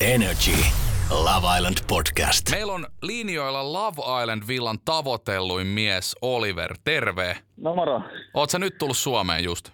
Energy. 0.00 0.56
Love 1.10 1.56
Island 1.56 1.76
Podcast. 1.88 2.50
Meillä 2.50 2.72
on 2.72 2.86
linjoilla 3.02 3.72
Love 3.72 4.22
Island 4.22 4.42
Villan 4.48 4.78
tavoitelluin 4.84 5.66
mies 5.66 6.16
Oliver. 6.22 6.74
Terve. 6.84 7.36
No 7.56 7.74
moro. 7.74 8.02
Oot 8.34 8.50
sä 8.50 8.58
nyt 8.58 8.78
tullut 8.78 8.96
Suomeen 8.96 9.44
just? 9.44 9.70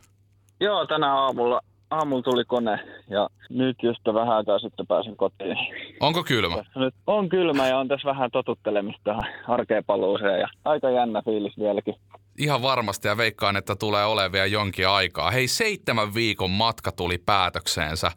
Joo, 0.61 0.87
tänä 0.87 1.15
aamulla, 1.15 1.61
aamulla 1.91 2.23
tuli 2.23 2.45
kone 2.45 2.79
ja 3.11 3.29
nyt 3.51 3.77
just 3.83 4.01
vähän 4.15 4.37
aikaa 4.37 4.59
sitten 4.59 4.87
pääsin 4.87 5.17
kotiin. 5.17 5.57
Onko 6.01 6.25
kylmä? 6.25 6.57
Nyt 6.77 6.95
on 7.07 7.29
kylmä 7.29 7.69
ja 7.69 7.79
on 7.79 7.89
tässä 7.89 8.09
vähän 8.09 8.31
totuttelemista 8.31 9.01
tähän 9.05 9.35
arkeen 9.49 9.85
paluuseen 9.85 10.41
ja 10.41 10.49
aika 10.65 10.91
jännä 10.91 11.23
fiilis 11.25 11.59
vieläkin. 11.59 11.95
Ihan 12.39 12.63
varmasti 12.63 13.09
ja 13.09 13.17
veikkaan, 13.17 13.57
että 13.57 13.77
tulee 13.77 14.05
olemaan 14.05 14.33
vielä 14.33 14.47
jonkin 14.47 14.89
aikaa. 14.89 15.31
Hei, 15.31 15.49
seitsemän 15.49 16.15
viikon 16.15 16.51
matka 16.51 16.93
tuli 16.93 17.19
päätökseensä. 17.19 18.11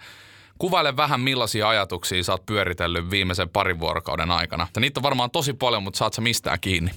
Kuvaile 0.57 0.97
vähän 0.97 1.19
millaisia 1.21 1.69
ajatuksia 1.69 2.23
sä 2.23 2.31
oot 2.31 2.45
pyöritellyt 2.45 3.11
viimeisen 3.11 3.49
parin 3.49 3.79
vuorokauden 3.79 4.31
aikana. 4.31 4.67
Ja 4.75 4.81
niitä 4.81 4.99
on 4.99 5.03
varmaan 5.03 5.31
tosi 5.31 5.53
paljon, 5.53 5.83
mutta 5.83 5.97
saat 5.97 6.13
sä 6.13 6.21
mistään 6.21 6.57
kiinni? 6.61 6.91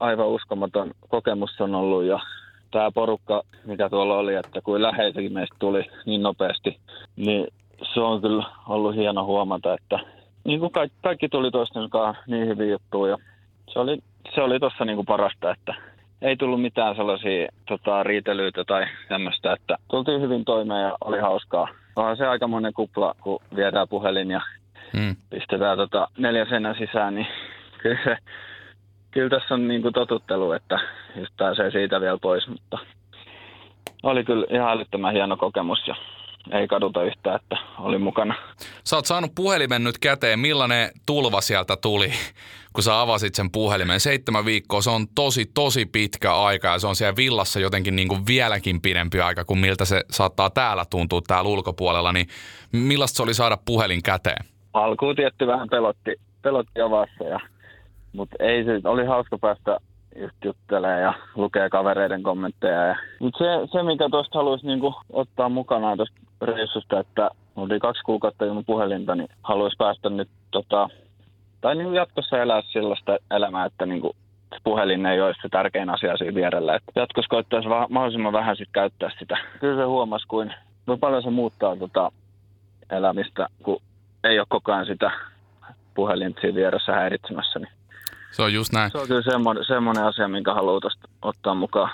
Aivan 0.00 0.28
uskomaton 0.28 0.90
kokemus 1.08 1.60
on 1.60 1.74
ollut 1.74 2.04
ja 2.04 2.20
tämä 2.70 2.90
porukka, 2.90 3.42
mikä 3.64 3.88
tuolla 3.90 4.18
oli, 4.18 4.34
että 4.34 4.60
kuin 4.60 4.82
läheisikin 4.82 5.32
meistä 5.32 5.56
tuli 5.58 5.84
niin 6.06 6.22
nopeasti, 6.22 6.78
niin 7.16 7.46
se 7.94 8.00
on 8.00 8.20
kyllä 8.20 8.44
ollut 8.68 8.94
hieno 8.94 9.24
huomata, 9.24 9.74
että 9.74 9.98
niin 10.44 10.60
kuin 10.60 10.72
kaikki, 10.72 10.98
kaikki 11.02 11.28
tuli 11.28 11.50
toisten 11.50 11.90
kanssa 11.90 12.22
niin 12.26 12.46
hyvin 12.46 12.70
juttuja. 12.70 13.16
Se 13.72 13.78
oli, 13.78 13.98
se 14.34 14.40
oli 14.40 14.60
tuossa 14.60 14.84
niin 14.84 14.96
kuin 14.96 15.06
parasta, 15.06 15.50
että 15.50 15.74
ei 16.22 16.36
tullut 16.36 16.62
mitään 16.62 16.96
sellaisia 16.96 17.48
tota, 17.68 18.02
riitelyitä 18.02 18.64
tai 18.64 18.86
tämmöistä, 19.08 19.52
että 19.52 19.76
tultiin 19.90 20.20
hyvin 20.20 20.44
toimeen 20.44 20.82
ja 20.82 20.96
oli 21.04 21.18
hauskaa. 21.18 21.68
Onhan 21.98 22.16
se 22.16 22.26
aika 22.26 22.46
monen 22.48 22.72
kupla, 22.72 23.14
kun 23.20 23.38
viedään 23.56 23.88
puhelin 23.88 24.30
ja 24.30 24.40
Hmm. 24.96 25.16
pistetään 25.30 25.78
tota 25.78 26.08
neljä 26.18 26.46
seinän 26.48 26.74
sisään, 26.78 27.14
niin 27.14 27.26
kyllä, 27.82 27.98
se, 28.04 28.16
kyllä 29.10 29.28
tässä 29.28 29.54
on 29.54 29.68
niin 29.68 29.82
kuin 29.82 29.94
totuttelu, 29.94 30.52
että 30.52 30.78
just 31.16 31.32
pääsee 31.36 31.70
siitä 31.70 32.00
vielä 32.00 32.18
pois, 32.22 32.48
mutta 32.48 32.78
oli 34.02 34.24
kyllä 34.24 34.46
ihan 34.50 34.70
älyttömän 34.70 35.12
hieno 35.12 35.36
kokemus 35.36 35.88
ja 35.88 35.94
ei 36.52 36.68
kaduta 36.68 37.02
yhtään, 37.02 37.40
että 37.42 37.56
oli 37.78 37.98
mukana. 37.98 38.34
Sä 38.84 38.96
oot 38.96 39.06
saanut 39.06 39.34
puhelimen 39.34 39.84
nyt 39.84 39.98
käteen. 39.98 40.38
Millainen 40.38 40.90
tulva 41.06 41.40
sieltä 41.40 41.76
tuli, 41.76 42.12
kun 42.72 42.82
sä 42.82 43.00
avasit 43.00 43.34
sen 43.34 43.50
puhelimen? 43.50 44.00
Seitsemän 44.00 44.44
viikkoa, 44.44 44.80
se 44.80 44.90
on 44.90 45.06
tosi, 45.14 45.50
tosi 45.54 45.86
pitkä 45.86 46.34
aika 46.34 46.68
ja 46.68 46.78
se 46.78 46.86
on 46.86 46.96
siellä 46.96 47.16
villassa 47.16 47.60
jotenkin 47.60 47.96
niin 47.96 48.08
kuin 48.08 48.26
vieläkin 48.26 48.80
pidempi 48.80 49.20
aika 49.20 49.44
kuin 49.44 49.58
miltä 49.58 49.84
se 49.84 50.04
saattaa 50.10 50.50
täällä 50.50 50.84
tuntua 50.90 51.20
täällä 51.26 51.50
ulkopuolella. 51.50 52.12
Niin 52.12 52.26
millaista 52.72 53.16
se 53.16 53.22
oli 53.22 53.34
saada 53.34 53.58
puhelin 53.64 54.02
käteen? 54.02 54.44
Alkuun 54.72 55.16
tietty 55.16 55.46
vähän 55.46 55.68
pelotti, 55.68 56.16
pelotti 56.42 56.80
avassa, 56.80 57.24
ja, 57.24 57.40
mutta 58.12 58.36
ei 58.40 58.64
se, 58.64 58.80
oli 58.84 59.06
hauska 59.06 59.38
päästä 59.38 59.76
just 60.16 60.44
juttelemaan 60.44 61.00
ja 61.00 61.14
lukee 61.34 61.68
kavereiden 61.68 62.22
kommentteja. 62.22 62.86
Ja. 62.86 62.96
Mut 63.20 63.34
se, 63.38 63.44
se, 63.72 63.82
mikä 63.82 64.08
tuosta 64.10 64.38
haluaisi 64.38 64.66
niinku 64.66 64.94
ottaa 65.12 65.48
mukanaan 65.48 65.96
tuosta 65.96 66.16
reissusta, 66.42 67.00
että 67.00 67.30
oli 67.56 67.80
kaksi 67.80 68.02
kuukautta 68.02 68.44
ilman 68.44 68.64
puhelinta, 68.64 69.14
niin 69.14 69.28
haluaisi 69.42 69.76
päästä 69.78 70.10
nyt 70.10 70.28
tota, 70.50 70.88
tai 71.60 71.74
niin 71.74 71.94
jatkossa 71.94 72.38
elää 72.38 72.62
sellaista 72.72 73.16
elämää, 73.30 73.64
että 73.64 73.86
niinku 73.86 74.16
puhelin 74.64 75.06
ei 75.06 75.20
ole 75.20 75.34
se 75.42 75.48
tärkein 75.48 75.90
asia 75.90 76.16
siinä 76.16 76.34
vierellä. 76.34 76.74
Et 76.74 76.82
jatkossa 76.96 77.28
koittaisi 77.28 77.68
va- 77.68 77.86
mahdollisimman 77.90 78.32
vähän 78.32 78.56
sit 78.56 78.68
käyttää 78.72 79.10
sitä. 79.18 79.36
Kyllä 79.60 79.82
se 79.82 79.84
huomasi, 79.84 80.26
kuin 80.28 80.54
kuinka 80.86 81.06
paljon 81.06 81.22
se 81.22 81.30
muuttaa 81.30 81.76
tota 81.76 82.12
elämistä, 82.90 83.46
kun 83.62 83.82
ei 84.24 84.38
ole 84.38 84.46
koko 84.48 84.72
ajan 84.72 84.86
sitä 84.86 85.10
puhelinta 85.94 86.40
siinä 86.40 86.54
vieressä 86.54 86.92
häiritsemässä. 86.92 87.58
Niin 87.58 87.77
Se 88.32 88.42
on 88.42 88.54
just 88.54 88.72
näin. 88.72 88.90
se 88.90 88.98
on 88.98 89.08
kyllä 89.08 89.22
semmoinen, 89.22 89.64
semmoinen 89.64 90.04
asia, 90.04 90.28
minkä 90.28 90.54
tosta 90.82 91.08
ottaa 91.22 91.54
mukaan. 91.54 91.90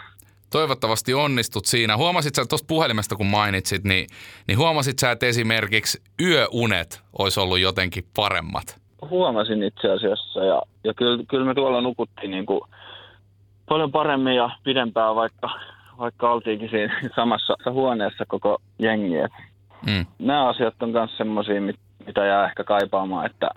Toivottavasti 0.50 1.14
onnistut 1.14 1.64
siinä. 1.64 1.96
Huomasit 1.96 2.34
sä 2.34 2.44
tuosta 2.48 2.66
puhelimesta, 2.68 3.16
kun 3.16 3.26
mainitsit, 3.26 3.84
niin, 3.84 4.06
niin 4.48 4.58
huomasit 4.58 4.98
sä, 4.98 5.10
että 5.10 5.26
esimerkiksi 5.26 6.02
yöunet 6.20 7.02
olisi 7.18 7.40
ollut 7.40 7.58
jotenkin 7.58 8.04
paremmat? 8.16 8.80
Huomasin 9.10 9.62
itse 9.62 9.90
asiassa 9.90 10.44
ja, 10.44 10.62
ja 10.84 10.94
kyllä, 10.94 11.24
kyllä 11.28 11.44
me 11.44 11.54
tuolla 11.54 11.80
nukuttiin 11.80 12.30
niin 12.30 12.46
kuin 12.46 12.60
paljon 13.68 13.92
paremmin 13.92 14.36
ja 14.36 14.50
pidempään, 14.64 15.14
vaikka, 15.14 15.50
vaikka 15.98 16.32
oltiinkin 16.32 16.70
siinä 16.70 17.00
samassa 17.16 17.56
huoneessa 17.70 18.24
koko 18.28 18.58
jengi. 18.78 19.14
Mm. 19.86 20.06
nämä 20.18 20.48
asiat 20.48 20.82
on 20.82 20.90
myös 20.90 21.16
semmoisia, 21.16 21.60
mitä 22.06 22.26
jää 22.26 22.46
ehkä 22.48 22.64
kaipaamaan, 22.64 23.26
että 23.26 23.50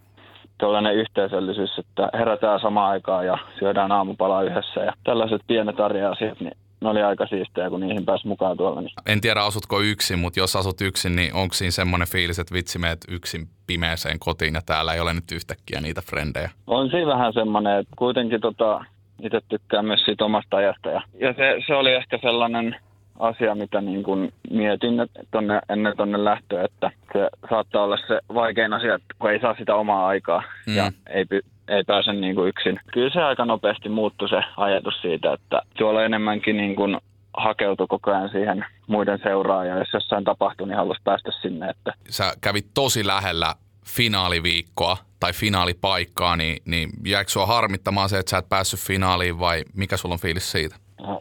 tuollainen 0.57 0.95
yhteisöllisyys, 0.95 1.77
että 1.77 2.09
herätään 2.13 2.59
samaan 2.59 2.91
aikaan 2.91 3.25
ja 3.25 3.37
syödään 3.59 3.91
aamupalaa 3.91 4.43
yhdessä 4.43 4.79
ja 4.79 4.93
tällaiset 5.03 5.41
pienet 5.47 5.79
arjen-asiat, 5.79 6.39
niin 6.39 6.57
ne 6.81 6.89
oli 6.89 7.01
aika 7.01 7.27
siistejä, 7.27 7.69
kun 7.69 7.79
niihin 7.79 8.05
pääsi 8.05 8.27
mukaan 8.27 8.57
tuolla. 8.57 8.81
Niin 8.81 8.91
En 9.05 9.21
tiedä, 9.21 9.41
asutko 9.41 9.81
yksin, 9.81 10.19
mutta 10.19 10.39
jos 10.39 10.55
asut 10.55 10.81
yksin, 10.81 11.15
niin 11.15 11.33
onko 11.33 11.53
siinä 11.53 11.71
semmoinen 11.71 12.07
fiilis, 12.07 12.39
että 12.39 12.53
vitsi 12.53 12.79
meet 12.79 12.97
yksin 13.09 13.47
pimeeseen 13.67 14.19
kotiin 14.19 14.53
ja 14.53 14.61
täällä 14.65 14.93
ei 14.93 14.99
ole 14.99 15.13
nyt 15.13 15.31
yhtäkkiä 15.33 15.81
niitä 15.81 16.01
frendejä? 16.01 16.49
on 16.67 16.89
siinä 16.89 17.07
vähän 17.07 17.33
semmoinen, 17.33 17.79
että 17.79 17.93
kuitenkin 17.97 18.41
tota, 18.41 18.85
itse 19.23 19.41
tykkään 19.49 19.85
myös 19.85 20.05
siitä 20.05 20.25
omasta 20.25 20.57
ajasta. 20.57 20.89
Ja, 20.89 21.01
ja 21.19 21.33
se, 21.33 21.55
se, 21.67 21.73
oli 21.73 21.93
ehkä 21.93 22.19
sellainen 22.21 22.75
asia, 23.19 23.55
mitä 23.55 23.81
niin 23.81 24.03
kuin 24.03 24.33
mietin 24.51 24.93
tonne, 25.31 25.59
ennen 25.69 25.97
tonne 25.97 26.23
lähtöä, 26.23 26.63
että 26.63 26.91
se 27.13 27.29
saattaa 27.49 27.83
olla 27.83 27.97
se 28.07 28.19
vaikein 28.33 28.73
asia, 28.73 28.99
kun 29.19 29.31
ei 29.31 29.39
saa 29.39 29.55
sitä 29.59 29.75
omaa 29.75 30.07
aikaa 30.07 30.43
Mm. 30.67 30.75
ja 30.75 30.91
ei, 31.09 31.25
ei 31.67 31.83
pääse 31.83 32.13
niin 32.13 32.35
kuin 32.35 32.49
yksin. 32.49 32.79
Kyllä 32.93 33.09
se 33.13 33.21
aika 33.21 33.45
nopeasti 33.45 33.89
muuttui 33.89 34.29
se 34.29 34.41
ajatus 34.57 35.01
siitä, 35.01 35.33
että 35.33 35.61
tuolla 35.77 36.03
enemmänkin 36.05 36.57
niin 36.57 36.75
kuin 36.75 36.97
hakeutui 37.37 37.87
koko 37.89 38.11
ajan 38.11 38.29
siihen 38.29 38.65
muiden 38.87 39.19
seuraan 39.23 39.67
ja 39.67 39.77
jos 39.77 39.93
jossain 39.93 40.23
tapahtui, 40.23 40.67
niin 40.67 40.77
halusi 40.77 41.01
päästä 41.03 41.31
sinne, 41.41 41.69
että 41.69 41.93
Sä 42.09 42.33
kävit 42.41 42.67
tosi 42.73 43.07
lähellä 43.07 43.55
finaaliviikkoa 43.85 44.97
tai 45.19 45.33
finaalipaikkaa, 45.33 46.35
niin, 46.35 46.57
niin 46.65 46.89
jääkö 47.05 47.29
sua 47.29 47.45
harmittamaan 47.45 48.09
se, 48.09 48.17
että 48.19 48.29
sä 48.29 48.37
et 48.37 48.49
päässyt 48.49 48.79
finaaliin 48.79 49.39
vai 49.39 49.63
mikä 49.73 49.97
sulla 49.97 50.13
on 50.13 50.19
fiilis 50.19 50.51
siitä? 50.51 50.75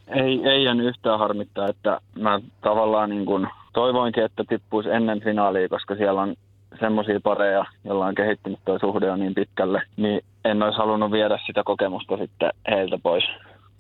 Ei, 0.09 0.48
ei 0.48 0.64
jäänyt 0.64 0.87
yhtään 0.87 1.19
harmittaa, 1.19 1.69
että 1.69 2.00
mä 2.19 2.41
tavallaan 2.60 3.10
niin 3.10 3.26
kuin 3.26 3.48
toivoinkin, 3.72 4.25
että 4.25 4.44
tippuisi 4.48 4.91
ennen 4.91 5.20
finaalia, 5.20 5.69
koska 5.69 5.94
siellä 5.94 6.22
on 6.22 6.34
semmoisia 6.81 7.20
pareja, 7.22 7.64
joilla 7.84 8.06
on 8.06 8.15
kehittynyt 8.15 8.59
tuo 8.65 8.78
suhde 8.78 9.06
jo 9.06 9.16
niin 9.16 9.34
pitkälle, 9.34 9.82
niin 9.97 10.20
en 10.44 10.62
olisi 10.62 10.78
halunnut 10.78 11.10
viedä 11.10 11.38
sitä 11.47 11.62
kokemusta 11.65 12.16
sitten 12.16 12.50
heiltä 12.70 12.98
pois. 13.03 13.25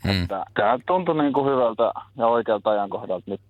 Mm. 0.04 0.22
Että 0.22 0.44
Tämä 0.54 0.78
tuntui 0.86 1.22
niin 1.22 1.32
kuin 1.32 1.46
hyvältä 1.52 1.92
ja 2.16 2.26
oikealta 2.26 2.70
ajankohdalta 2.70 3.24
nyt 3.30 3.40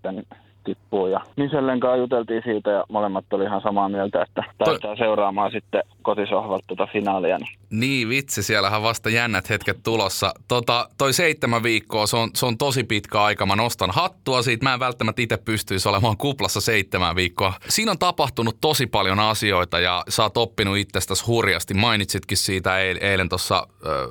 tippuu. 0.67 1.07
Ja 1.07 1.21
Michellen 1.37 1.81
kanssa 1.81 1.97
juteltiin 1.97 2.43
siitä 2.45 2.71
ja 2.71 2.85
molemmat 2.89 3.33
oli 3.33 3.45
ihan 3.45 3.61
samaa 3.61 3.89
mieltä, 3.89 4.23
että 4.23 4.45
päästään 4.59 4.97
seuraamaan 4.97 5.53
sitten 5.53 5.83
kotisohvalta 6.03 6.65
tuota 6.67 6.87
finaalia. 6.93 7.39
Niin 7.39 7.59
Niin 7.71 8.09
vitsi, 8.09 8.43
siellähän 8.43 8.83
vasta 8.83 9.11
jännät 9.11 9.51
hetket 9.51 9.79
tulossa. 9.83 10.35
Tota, 10.49 10.89
toi 10.99 11.13
seitsemän 11.13 11.63
viikkoa, 11.63 12.07
se 12.07 12.17
on, 12.17 12.31
se 12.35 12.47
on 12.47 12.59
tosi 12.59 12.85
pitkä 12.85 13.23
aika. 13.23 13.47
Mä 13.47 13.57
nostan 13.57 13.91
hattua 13.91 14.43
siitä. 14.43 14.65
Mä 14.65 14.75
en 14.75 14.81
välttämättä 14.81 15.23
itse 15.23 15.37
pystyisi 15.37 15.89
olemaan 15.89 16.17
kuplassa 16.17 16.61
seitsemän 16.61 17.17
viikkoa. 17.17 17.53
Siinä 17.69 17.91
on 17.91 17.99
tapahtunut 17.99 18.57
tosi 18.61 18.87
paljon 18.87 19.21
asioita 19.21 19.81
ja 19.81 20.05
sä 20.09 20.23
oot 20.23 20.37
oppinut 20.37 20.77
itsestäsi 20.77 21.25
hurjasti. 21.27 21.75
Mainitsitkin 21.75 22.37
siitä 22.39 22.71
eil- 22.79 23.05
eilen 23.05 23.29
tuossa 23.29 23.67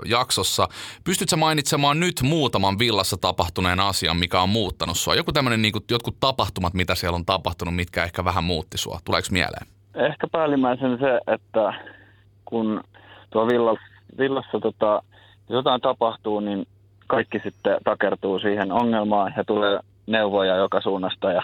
jaksossa. 0.06 0.68
Pystytkö 1.04 1.30
sä 1.30 1.38
mainitsemaan 1.38 2.00
nyt 2.00 2.22
muutaman 2.22 2.80
villassa 2.80 3.18
tapahtuneen 3.18 3.80
asian, 3.80 4.18
mikä 4.18 4.42
on 4.42 4.50
muuttanut 4.50 4.98
sua? 4.98 5.16
Joku 5.16 5.32
tämmöinen, 5.32 5.62
niin 5.62 5.74
jotkut 5.92 6.20
tapahtumat, 6.46 6.74
mitä 6.74 6.96
siellä 6.96 7.16
on 7.16 7.26
tapahtunut, 7.26 7.76
mitkä 7.76 8.04
ehkä 8.04 8.26
vähän 8.26 8.44
muutti 8.44 8.78
sua. 8.78 9.00
Tuleeko 9.06 9.28
mieleen? 9.32 9.68
ehkä 9.96 10.28
päällimmäisen 10.32 10.98
se, 11.00 11.20
että 11.28 11.74
kun 12.46 12.84
tuo 13.30 13.48
villassa, 13.48 13.86
villassa 14.18 14.60
tota, 14.60 15.02
jotain 15.50 15.82
tapahtuu, 15.82 16.40
niin 16.40 16.68
kaikki 17.08 17.40
sitten 17.44 17.78
takertuu 17.84 18.40
siihen 18.40 18.72
ongelmaan 18.72 19.34
ja 19.38 19.44
tulee 19.44 19.80
neuvoja 20.08 20.56
joka 20.56 20.82
suunnasta 20.82 21.32
ja 21.32 21.42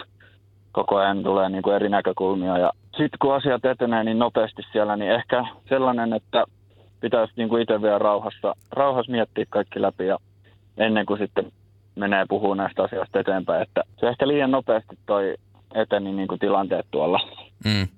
koko 0.72 0.96
ajan 0.96 1.22
tulee 1.22 1.48
niin 1.48 1.62
kuin 1.62 1.76
eri 1.76 1.88
näkökulmia. 1.88 2.58
Ja 2.58 2.72
sitten 2.90 3.18
kun 3.20 3.34
asiat 3.34 3.64
etenee 3.64 4.04
niin 4.04 4.18
nopeasti 4.18 4.62
siellä, 4.72 4.96
niin 4.96 5.12
ehkä 5.12 5.44
sellainen, 5.68 6.12
että 6.12 6.44
pitäisi 7.00 7.32
niin 7.36 7.48
kuin 7.48 7.62
itse 7.62 7.82
vielä 7.82 7.98
rauhassa, 7.98 8.54
rauhassa 8.70 9.12
miettiä 9.12 9.44
kaikki 9.50 9.82
läpi 9.82 10.06
ja 10.06 10.18
ennen 10.76 11.06
kuin 11.06 11.18
sitten 11.18 11.52
menee 11.94 12.26
puhuu 12.28 12.54
näistä 12.54 12.82
asioista 12.82 13.20
eteenpäin. 13.20 13.62
Että 13.62 13.82
se 14.00 14.08
ehkä 14.08 14.28
liian 14.28 14.50
nopeasti 14.50 14.98
toi 15.06 15.34
eteni 15.74 16.12
niin 16.12 16.28
kuin 16.28 16.38
tilanteet 16.38 16.86
tuolla. 16.90 17.20
Mm. 17.64 17.88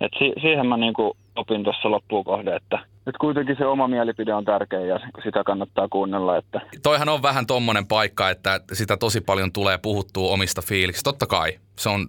Et 0.00 0.12
si- 0.18 0.40
siihen 0.40 0.66
mä 0.66 0.76
niin 0.76 0.94
kuin 0.94 1.12
opin 1.36 1.64
tuossa 1.64 1.90
loppuun 1.90 2.24
kohde, 2.24 2.56
että 2.56 2.78
nyt 3.06 3.16
kuitenkin 3.16 3.56
se 3.58 3.66
oma 3.66 3.88
mielipide 3.88 4.34
on 4.34 4.44
tärkeä 4.44 4.80
ja 4.80 5.00
sitä 5.24 5.44
kannattaa 5.44 5.88
kuunnella. 5.88 6.36
Että 6.36 6.60
Toihan 6.82 7.08
on 7.08 7.22
vähän 7.22 7.46
tommonen 7.46 7.86
paikka, 7.86 8.30
että 8.30 8.60
sitä 8.72 8.96
tosi 8.96 9.20
paljon 9.20 9.52
tulee 9.52 9.78
puhuttua 9.78 10.32
omista 10.32 10.62
fiiliksistä. 10.62 11.10
Totta 11.10 11.26
kai, 11.26 11.58
se 11.78 11.88
on 11.88 12.06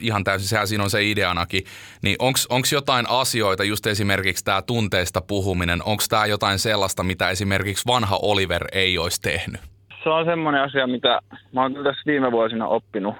ihan 0.00 0.24
täysin, 0.24 0.48
sehän 0.48 0.68
siinä 0.68 0.84
on 0.84 0.90
se 0.90 1.10
ideanakin. 1.10 1.64
Niin 2.02 2.16
onko 2.20 2.66
jotain 2.72 3.08
asioita, 3.08 3.64
just 3.64 3.86
esimerkiksi 3.86 4.44
tämä 4.44 4.62
tunteista 4.62 5.20
puhuminen, 5.20 5.82
onko 5.84 6.02
tämä 6.08 6.26
jotain 6.26 6.58
sellaista, 6.58 7.02
mitä 7.02 7.30
esimerkiksi 7.30 7.86
vanha 7.86 8.18
Oliver 8.22 8.64
ei 8.72 8.98
olisi 8.98 9.20
tehnyt? 9.22 9.60
Se 10.04 10.10
on 10.10 10.24
semmoinen 10.24 10.62
asia, 10.62 10.86
mitä 10.86 11.20
mä 11.52 11.62
oon 11.62 11.74
kyllä 11.74 11.90
tässä 11.90 12.02
viime 12.06 12.32
vuosina 12.32 12.66
oppinut, 12.66 13.14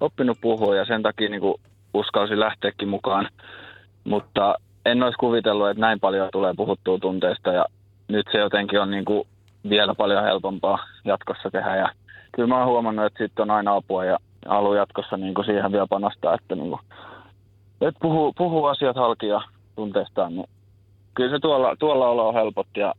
oppinut 0.00 0.38
puhua 0.40 0.76
ja 0.76 0.84
sen 0.84 1.02
takia 1.02 1.28
niin 1.28 1.40
kuin 1.40 1.54
uskalsin 1.94 2.40
lähteäkin 2.40 2.88
mukaan. 2.88 3.28
Mutta 4.04 4.54
en 4.86 5.02
olisi 5.02 5.18
kuvitellut, 5.18 5.68
että 5.68 5.80
näin 5.80 6.00
paljon 6.00 6.28
tulee 6.32 6.54
puhuttua 6.56 6.98
tunteista 6.98 7.52
ja 7.52 7.64
nyt 8.08 8.26
se 8.32 8.38
jotenkin 8.38 8.80
on 8.80 8.90
niin 8.90 9.04
kuin 9.04 9.28
vielä 9.68 9.94
paljon 9.94 10.24
helpompaa 10.24 10.78
jatkossa 11.04 11.50
tehdä. 11.50 11.76
Ja 11.76 11.88
kyllä 12.32 12.48
mä 12.48 12.58
oon 12.58 12.68
huomannut, 12.68 13.06
että 13.06 13.18
siitä 13.18 13.42
on 13.42 13.50
aina 13.50 13.74
apua 13.74 14.04
ja 14.04 14.18
haluan 14.46 14.76
jatkossa 14.76 15.16
niin 15.16 15.34
kuin 15.34 15.44
siihen 15.44 15.72
vielä 15.72 15.86
panostaa, 15.86 16.34
että, 16.34 16.54
niin 16.54 16.68
kuin, 16.68 16.80
että 17.80 18.00
puhuu, 18.02 18.32
puhuu 18.38 18.64
asiat 18.64 18.96
halki 18.96 19.26
ja 19.26 19.42
tunteistaan. 19.76 20.34
Niin 20.34 20.48
kyllä 21.14 21.30
se 21.30 21.38
tuolla, 21.38 21.76
tuolla 21.78 22.08
olo 22.08 22.32
helpotti 22.32 22.80
ja 22.80 22.94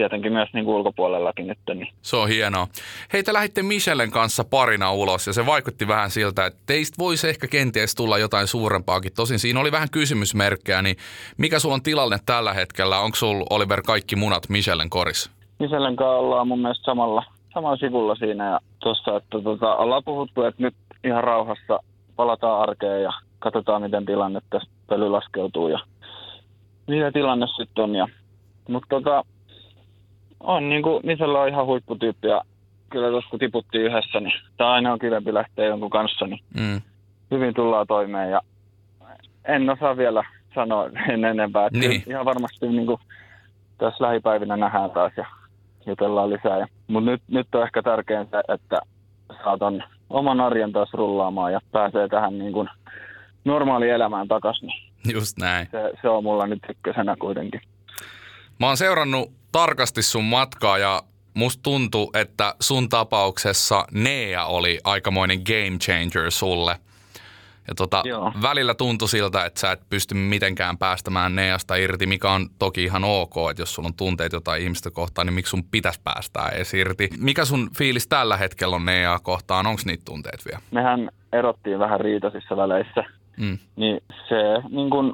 tietenkin 0.00 0.32
myös 0.32 0.48
niin 0.52 0.64
kuin 0.64 0.74
ulkopuolellakin 0.74 1.46
nyt. 1.46 1.58
Niin. 1.74 1.88
Se 2.02 2.16
on 2.16 2.28
hienoa. 2.28 2.66
Hei, 3.12 3.22
te 3.22 3.32
lähditte 3.32 3.62
Michellen 3.62 4.10
kanssa 4.10 4.44
parina 4.44 4.92
ulos 4.92 5.26
ja 5.26 5.32
se 5.32 5.46
vaikutti 5.46 5.88
vähän 5.88 6.10
siltä, 6.10 6.46
että 6.46 6.60
teistä 6.66 6.98
voisi 6.98 7.28
ehkä 7.28 7.46
kenties 7.46 7.94
tulla 7.94 8.18
jotain 8.18 8.46
suurempaakin. 8.46 9.12
Tosin 9.16 9.38
siinä 9.38 9.60
oli 9.60 9.72
vähän 9.72 9.90
kysymysmerkkejä, 9.90 10.82
niin 10.82 10.96
mikä 11.38 11.58
sulla 11.58 11.74
on 11.74 11.82
tilanne 11.82 12.18
tällä 12.26 12.52
hetkellä? 12.52 12.98
Onko 12.98 13.16
sulla 13.16 13.46
Oliver 13.50 13.82
kaikki 13.86 14.16
munat 14.16 14.48
Michellen 14.48 14.90
koris? 14.90 15.30
Michellen 15.58 15.96
kanssa 15.96 16.10
ollaan 16.10 16.48
mun 16.48 16.60
mielestä 16.60 16.84
samalla, 16.84 17.24
samalla 17.54 17.76
sivulla 17.76 18.14
siinä 18.14 18.50
ja 18.50 18.60
tuossa, 18.78 19.16
että 19.16 19.40
tota, 19.42 19.74
ollaan 19.74 20.02
puhuttu, 20.04 20.42
että 20.42 20.62
nyt 20.62 20.74
ihan 21.04 21.24
rauhassa 21.24 21.78
palataan 22.16 22.60
arkeen 22.62 23.02
ja 23.02 23.12
katsotaan, 23.38 23.82
miten 23.82 24.06
tilanne 24.06 24.40
tästä 24.50 24.70
pöly 24.86 25.08
laskeutuu 25.10 25.68
ja 25.68 25.78
mitä 26.86 27.12
tilanne 27.12 27.46
sitten 27.56 27.84
on. 27.84 27.94
Ja, 27.94 28.06
mutta 28.68 28.88
tota, 28.88 29.24
on 30.40 30.68
niin 30.68 30.82
kuin, 30.82 31.00
Michelle 31.06 31.38
on 31.38 31.48
ihan 31.48 31.66
huipputyyppi 31.66 32.28
ja 32.28 32.40
kyllä 32.90 33.08
tuossa 33.08 33.30
kun 33.30 33.38
tiputtiin 33.38 33.84
yhdessä, 33.84 34.20
niin 34.20 34.32
tämä 34.56 34.72
aina 34.72 34.92
on 34.92 34.98
kivempi 34.98 35.34
lähteä 35.34 35.64
jonkun 35.64 35.90
kanssa, 35.90 36.26
niin 36.26 36.40
Mm. 36.54 36.80
hyvin 37.30 37.54
tullaan 37.54 37.86
toimeen 37.86 38.30
ja 38.30 38.40
en 39.44 39.70
osaa 39.70 39.96
vielä 39.96 40.24
sanoa 40.54 40.90
en 41.12 41.24
enempää. 41.24 41.66
Että 41.66 41.78
Niin. 41.78 42.02
Ihan 42.06 42.24
varmasti 42.24 42.68
niin 42.68 42.86
kuin, 42.86 43.00
tässä 43.78 44.04
lähipäivinä 44.04 44.56
nähdään 44.56 44.90
taas 44.90 45.12
ja 45.16 45.26
jutellaan 45.86 46.30
lisää. 46.30 46.58
Ja, 46.58 46.66
mutta 46.88 47.10
nyt, 47.10 47.22
nyt 47.28 47.54
on 47.54 47.62
ehkä 47.62 47.82
tärkeintä, 47.82 48.42
että 48.48 48.80
saatan 49.44 49.84
oman 50.10 50.40
arjen 50.40 50.72
taas 50.72 50.88
rullaamaan 50.92 51.52
ja 51.52 51.60
pääsee 51.72 52.08
tähän 52.08 52.38
niin 52.38 52.52
kuin 52.52 52.68
normaali 53.44 53.90
elämään 53.90 54.28
takaisin. 54.28 54.70
Just 55.12 55.38
näin. 55.38 55.68
se, 55.70 55.92
se 56.02 56.08
on 56.08 56.24
mulla 56.24 56.46
nyt 56.46 56.58
ykkösenä 56.68 57.16
kuitenkin. 57.18 57.60
Mä 58.60 58.66
oon 58.66 58.76
seurannut 58.76 59.32
tarkasti 59.52 60.02
sun 60.02 60.24
matkaa 60.24 60.78
ja 60.78 61.02
musta 61.34 61.62
tuntuu, 61.62 62.10
että 62.14 62.54
sun 62.60 62.88
tapauksessa 62.88 63.84
Nea 63.92 64.44
oli 64.44 64.78
aikamoinen 64.84 65.38
game 65.46 65.78
changer 65.78 66.30
sulle. 66.30 66.76
Ja 67.68 67.74
tota, 67.74 68.02
Joo. 68.04 68.32
välillä 68.42 68.74
tuntui 68.74 69.08
siltä, 69.08 69.44
että 69.44 69.60
sä 69.60 69.72
et 69.72 69.80
pysty 69.90 70.14
mitenkään 70.14 70.78
päästämään 70.78 71.36
Neasta 71.36 71.76
irti, 71.76 72.06
mikä 72.06 72.30
on 72.30 72.48
toki 72.58 72.84
ihan 72.84 73.04
ok, 73.04 73.34
että 73.50 73.62
jos 73.62 73.74
sulla 73.74 73.86
on 73.86 73.94
tunteet 73.94 74.32
jotain 74.32 74.62
ihmistä 74.62 74.90
kohtaan, 74.90 75.26
niin 75.26 75.34
miksi 75.34 75.50
sun 75.50 75.64
pitäisi 75.64 76.00
päästää 76.04 76.48
edes 76.48 76.74
irti. 76.74 77.08
Mikä 77.18 77.44
sun 77.44 77.70
fiilis 77.78 78.08
tällä 78.08 78.36
hetkellä 78.36 78.76
on 78.76 78.84
Neaa 78.84 79.18
kohtaan? 79.18 79.66
Onko 79.66 79.82
niitä 79.84 80.02
tunteet 80.04 80.40
vielä? 80.46 80.60
Mehän 80.70 81.10
erottiin 81.32 81.78
vähän 81.78 82.00
riitaisissa 82.00 82.56
väleissä, 82.56 83.04
Mm. 83.36 83.58
niin 83.76 84.00
se 84.28 84.36
niin 84.70 84.90
kuin 84.90 85.12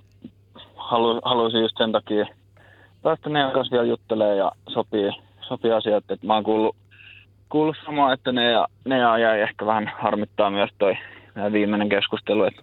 halu, 0.76 1.20
halusin 1.24 1.60
just 1.60 1.76
sen 1.78 1.92
takia 1.92 2.26
päästä 3.06 3.30
ne 3.30 3.50
kanssa 3.54 3.72
vielä 3.72 3.86
juttelee 3.86 4.36
ja 4.36 4.52
sopii, 4.68 5.10
sopii 5.48 5.72
asiat. 5.72 6.10
Et 6.10 6.22
mä 6.22 6.34
oon 6.34 6.44
kuullut, 6.44 6.76
kuullut 7.48 7.76
samaa, 7.84 8.12
että 8.12 8.32
ne 8.32 8.50
ja, 8.50 8.66
ne 8.84 8.98
ja 8.98 9.18
jäi 9.18 9.40
ehkä 9.40 9.66
vähän 9.66 9.92
harmittaa 9.98 10.50
myös 10.50 10.70
toi 10.78 10.94
viimeinen 11.52 11.88
keskustelu. 11.88 12.44
Et 12.44 12.54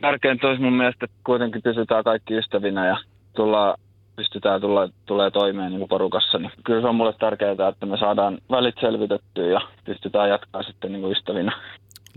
tärkeintä 0.00 0.46
olisi 0.46 0.62
mun 0.62 0.72
mielestä, 0.72 1.04
että 1.04 1.16
kuitenkin 1.24 1.62
pysytään 1.62 2.04
kaikki 2.04 2.34
ystävinä 2.34 2.86
ja 2.86 2.96
tullaan, 3.36 3.78
pystytään 4.16 4.60
tulla, 4.60 4.88
tulee 5.06 5.30
toimeen 5.30 5.72
niin 5.72 5.88
porukassa. 5.88 6.38
Niin 6.38 6.52
kyllä 6.64 6.80
se 6.80 6.86
on 6.86 6.94
mulle 6.94 7.12
tärkeää, 7.12 7.68
että 7.68 7.86
me 7.86 7.98
saadaan 7.98 8.38
välit 8.50 8.74
selvitettyä 8.80 9.46
ja 9.46 9.60
pystytään 9.84 10.28
jatkaa 10.28 10.62
sitten 10.62 10.92
niin 10.92 11.12
ystävinä. 11.12 11.52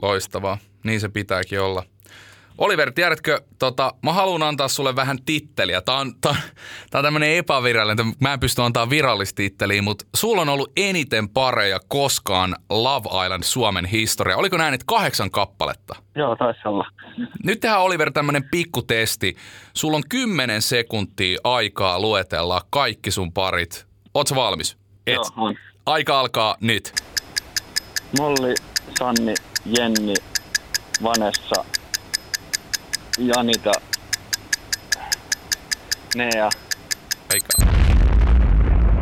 Loistavaa. 0.02 0.58
Niin 0.84 1.00
se 1.00 1.10
pitääkin 1.10 1.62
olla. 1.62 1.84
Oliver, 2.58 2.92
tiedätkö, 2.92 3.42
tota, 3.60 3.94
mä 4.04 4.14
haluan 4.14 4.44
antaa 4.44 4.68
sulle 4.68 4.96
vähän 4.96 5.18
titteliä. 5.26 5.82
Tää 5.82 5.96
on, 5.96 6.14
tää, 6.22 6.36
tää 6.90 7.00
on 7.00 7.06
tämmönen 7.06 7.30
epävirallinen, 7.30 8.14
mä 8.20 8.34
en 8.34 8.40
pysty 8.40 8.62
antaa 8.62 8.90
virallista 8.90 9.36
titteliä, 9.36 9.82
mutta 9.82 10.06
sulla 10.16 10.42
on 10.42 10.50
ollut 10.50 10.72
eniten 10.78 11.30
pareja 11.30 11.80
koskaan 11.88 12.56
Love 12.70 13.26
Island 13.26 13.44
Suomen 13.44 13.86
historia. 13.86 14.38
Oliko 14.38 14.58
näin, 14.58 14.74
että 14.74 14.86
kahdeksan 14.88 15.32
kappaletta? 15.32 15.96
Joo, 16.16 16.36
taisi 16.36 16.60
olla. 16.66 16.88
Nyt 17.44 17.60
tehdään 17.60 17.82
Oliver 17.82 18.12
tämmönen 18.12 18.44
pikkutesti. 18.52 19.36
Sulla 19.74 19.98
on 19.98 20.04
kymmenen 20.10 20.62
sekuntia 20.62 21.40
aikaa 21.44 22.00
luetella 22.00 22.62
kaikki 22.70 23.12
sun 23.12 23.34
parit. 23.34 23.86
Ootko 24.14 24.36
valmis? 24.36 24.78
Et. 25.08 25.16
Joo, 25.16 25.26
on. 25.38 25.56
Aika 25.86 26.20
alkaa 26.20 26.56
nyt. 26.62 26.94
Molli, 28.20 28.54
Sanni, 29.00 29.34
Jenni, 29.66 30.14
Vanessa, 31.04 31.66
Janita, 33.18 33.72
Nea. 36.16 36.50
Aika. 37.34 37.72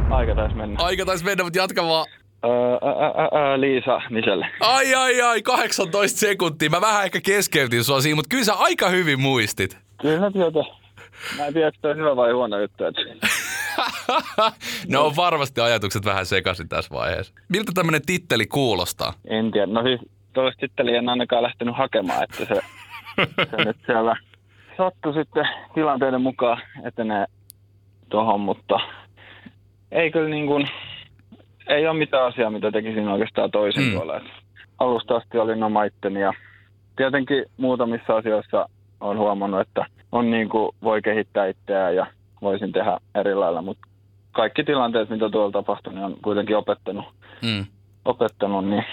Aika 0.10 0.36
taisi 0.36 0.55
mennä. 0.55 0.75
Aika 0.84 1.05
taisi 1.05 1.25
mennä, 1.25 1.43
mutta 1.43 1.60
jatka 1.60 1.84
vaan. 1.84 2.05
Öö, 2.46 2.51
ää, 2.51 3.41
ää, 3.41 3.62
Liisa, 3.62 4.01
Michelle. 4.10 4.48
Ai, 4.60 4.96
ai, 4.96 5.22
ai, 5.22 5.41
18 5.41 6.20
sekuntia. 6.20 6.70
Mä 6.70 6.82
vähän 6.82 7.05
ehkä 7.05 7.22
keskeytin 7.22 7.84
sua 7.84 8.01
siinä, 8.01 8.15
mutta 8.15 8.29
kyllä 8.29 8.43
sä 8.43 8.53
aika 8.53 8.89
hyvin 8.89 9.22
muistit. 9.22 9.77
Kyllä 10.01 10.32
työtä. 10.32 10.60
Mä 11.38 11.46
en 11.46 11.53
tiedä, 11.53 11.67
onko 11.67 11.77
tämä 11.82 11.93
hyvä 11.93 12.15
vai 12.15 12.32
huono 12.32 12.60
juttu. 12.60 12.84
Että... 12.84 13.01
no 14.91 15.05
on 15.05 15.15
varmasti 15.15 15.62
ajatukset 15.62 16.05
vähän 16.05 16.25
sekaisin 16.25 16.70
tässä 16.70 16.96
vaiheessa. 16.96 17.34
Miltä 17.50 17.72
tämmönen 17.75 18.01
titteli 18.05 18.46
kuulostaa? 18.46 19.13
En 19.27 19.51
tiedä. 19.51 19.67
No 19.67 19.84
siis 19.84 20.00
toista 20.34 20.60
titteliä 20.60 20.98
en 20.98 21.10
ainakaan 21.10 21.43
lähtenyt 21.43 21.77
hakemaan, 21.77 22.24
että 22.24 22.55
se, 22.55 22.62
se 23.51 23.65
nyt 23.65 23.77
siellä 23.86 24.15
sattui 24.77 25.13
sitten 25.13 25.48
tilanteiden 25.74 26.22
mukaan 26.22 26.62
etenee 26.84 27.25
tuohon, 28.10 28.39
mutta 28.39 28.79
ei 29.91 30.12
kyllä 30.12 30.29
niin 30.29 30.48
kuin, 30.48 30.70
ei 31.67 31.88
ole 31.88 31.98
mitään 31.98 32.25
asiaa, 32.25 32.50
mitä 32.50 32.72
tekisin 32.72 33.08
oikeastaan 33.08 33.51
toisin 33.51 33.84
Mm. 33.84 34.17
Et 34.17 34.24
Alusta 34.79 35.15
asti 35.15 35.38
olin 35.38 35.63
oma 35.63 35.84
itteni 35.84 36.22
ja 36.22 36.34
tietenkin 36.96 37.46
muutamissa 37.58 38.15
asioissa 38.15 38.70
on 39.00 39.17
huomannut, 39.17 39.62
että 39.62 39.86
on 40.12 40.32
niin 40.32 40.50
kuin, 40.50 40.75
voi 40.84 41.01
kehittää 41.01 41.48
itseään 41.48 41.96
ja 41.96 42.05
voisin 42.41 42.72
tehdä 42.72 42.98
eri 43.15 43.36
lailla, 43.36 43.62
mutta 43.62 43.88
kaikki 44.32 44.63
tilanteet, 44.63 45.10
mitä 45.10 45.29
tuolla 45.29 45.51
tapahtui, 45.51 45.93
niin 45.93 46.05
on 46.05 46.17
kuitenkin 46.22 46.58
opettanut, 46.58 47.05
Mm, 47.41 47.65
opettanut 48.05 48.65
niin 48.65 48.86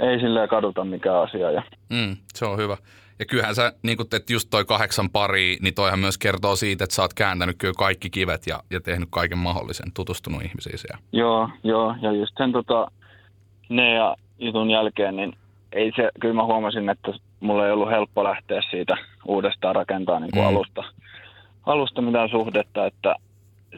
ei 0.00 0.20
silleen 0.20 0.48
kaduta 0.48 0.84
mikään 0.84 1.22
asia. 1.22 1.50
Ja 1.50 1.62
mm, 1.88 2.16
se 2.34 2.44
on 2.44 2.58
hyvä. 2.58 2.76
Ja 3.22 3.26
kyllähän 3.26 3.54
sä, 3.54 3.72
niin 3.82 3.96
kun 3.96 4.08
teet 4.08 4.30
just 4.30 4.48
toi 4.50 4.64
kahdeksan 4.64 5.10
pari, 5.10 5.56
niin 5.60 5.74
toihan 5.74 5.98
myös 5.98 6.18
kertoo 6.18 6.56
siitä, 6.56 6.84
että 6.84 6.96
sä 6.96 7.02
oot 7.02 7.14
kääntänyt 7.14 7.56
kyllä 7.58 7.74
kaikki 7.78 8.10
kivet 8.10 8.46
ja, 8.46 8.60
ja 8.70 8.80
tehnyt 8.80 9.08
kaiken 9.10 9.38
mahdollisen, 9.38 9.92
tutustunut 9.94 10.42
ihmisiin 10.42 10.78
siellä. 10.78 10.98
Joo, 11.12 11.48
joo, 11.64 11.94
ja 12.02 12.12
just 12.12 12.32
sen 12.38 12.52
tota, 12.52 12.86
ne 13.68 13.94
ja 13.94 14.16
jutun 14.38 14.70
jälkeen, 14.70 15.16
niin 15.16 15.32
ei 15.72 15.92
se, 15.96 16.10
kyllä 16.20 16.34
mä 16.34 16.44
huomasin, 16.44 16.88
että 16.88 17.12
mulla 17.40 17.66
ei 17.66 17.72
ollut 17.72 17.90
helppo 17.90 18.24
lähteä 18.24 18.62
siitä 18.70 18.96
uudestaan 19.26 19.74
rakentaa 19.74 20.20
niin 20.20 20.30
kuin 20.30 20.42
Mm. 20.42 20.48
alusta, 20.48 20.84
alusta 21.66 22.02
mitään 22.02 22.28
suhdetta, 22.28 22.86
että 22.86 23.14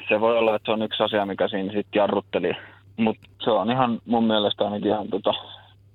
se 0.08 0.20
voi 0.20 0.38
olla, 0.38 0.56
että 0.56 0.66
se 0.66 0.72
on 0.72 0.82
yksi 0.82 1.02
asia, 1.02 1.26
mikä 1.26 1.48
siinä 1.48 1.72
sitten 1.72 2.00
jarrutteli, 2.00 2.52
mutta 2.96 3.28
se 3.44 3.50
on 3.50 3.70
ihan 3.70 3.98
mun 4.06 4.24
mielestä 4.24 4.64
ainakin 4.64 4.88
ihan 4.90 5.08
tota, 5.08 5.34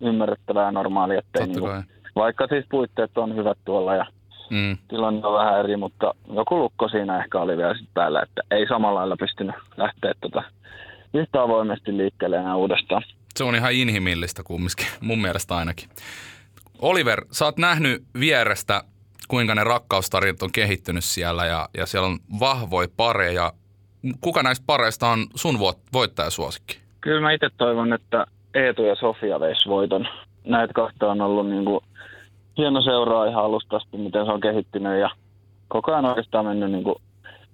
ymmärrettävää 0.02 0.66
ja 0.66 0.72
normaalia, 0.72 1.20
ettei 1.20 1.48
Totta 1.48 1.60
niin 1.60 1.70
kai. 1.70 1.84
Vaikka 2.20 2.48
siis 2.48 2.66
puitteet 2.72 3.18
on 3.18 3.36
hyvät 3.36 3.58
tuolla 3.66 3.96
ja 3.96 4.06
Mm. 4.50 4.78
tilanne 4.88 5.28
on 5.28 5.34
vähän 5.34 5.60
eri, 5.60 5.78
mutta 5.78 6.14
joku 6.34 6.60
lukko 6.60 6.90
siinä 6.90 7.24
ehkä 7.24 7.40
oli 7.40 7.58
vielä 7.58 7.78
sit 7.78 7.90
päällä, 7.94 8.22
että 8.22 8.42
ei 8.52 8.68
samalla 8.68 9.00
lailla 9.00 9.16
pystynyt 9.20 9.56
lähteä 9.78 10.14
tota 10.22 10.44
yhtä 11.14 11.42
avoimesti 11.42 11.98
liikkeelle 11.98 12.38
enää 12.38 12.56
uudestaan. 12.56 13.04
Se 13.36 13.44
on 13.44 13.56
ihan 13.56 13.74
inhimillistä 13.74 14.44
kumminkin, 14.44 14.86
mun 15.02 15.20
mielestä 15.22 15.56
ainakin. 15.56 15.90
Oliver, 16.82 17.26
sä 17.32 17.46
oot 17.46 17.58
nähnyt 17.58 18.04
vierestä, 18.20 18.84
kuinka 19.28 19.56
ne 19.56 19.64
rakkaustarinat 19.64 20.42
on 20.42 20.52
kehittynyt 20.52 21.04
siellä 21.04 21.46
ja, 21.46 21.70
ja 21.78 21.86
siellä 21.86 22.08
on 22.08 22.20
vahvoja 22.40 22.88
pareja. 22.98 23.54
Kuka 24.22 24.44
näistä 24.44 24.64
pareista 24.68 25.08
on 25.08 25.28
sun 25.36 25.56
vo- 25.56 25.80
voittajasuosikki? 25.94 26.80
Kyllä 27.02 27.22
mä 27.22 27.32
itse 27.32 27.50
toivon, 27.58 27.94
että 27.94 28.26
Eetu 28.54 28.84
ja 28.84 28.96
Sofia 28.96 29.40
veis 29.40 29.68
voiton. 29.68 30.08
Näitä 30.46 30.74
kahta 30.74 31.12
on 31.12 31.22
ollut 31.22 31.50
niin 31.50 31.66
kuin 31.66 31.84
hieno 32.58 32.82
seuraa 32.82 33.26
ihan 33.26 33.44
alusta 33.44 33.76
asti, 33.76 33.98
miten 33.98 34.26
se 34.26 34.32
on 34.32 34.42
kehittynyt 34.42 35.00
ja 35.00 35.10
koko 35.68 35.92
ajan 35.92 36.06
oikeastaan 36.06 36.46
mennyt 36.46 36.72
niin 36.72 36.84
kuin 36.84 36.96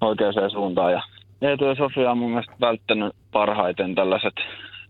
oikeaan 0.01 0.51
suuntaan. 0.51 0.91
Ja 0.91 1.01
Eetu 1.41 1.65
ja 1.65 1.75
Sofia 1.75 2.11
on 2.11 2.17
mun 2.17 2.29
mielestä 2.29 2.53
välttänyt 2.61 3.13
parhaiten 3.31 3.95
tällaiset 3.95 4.33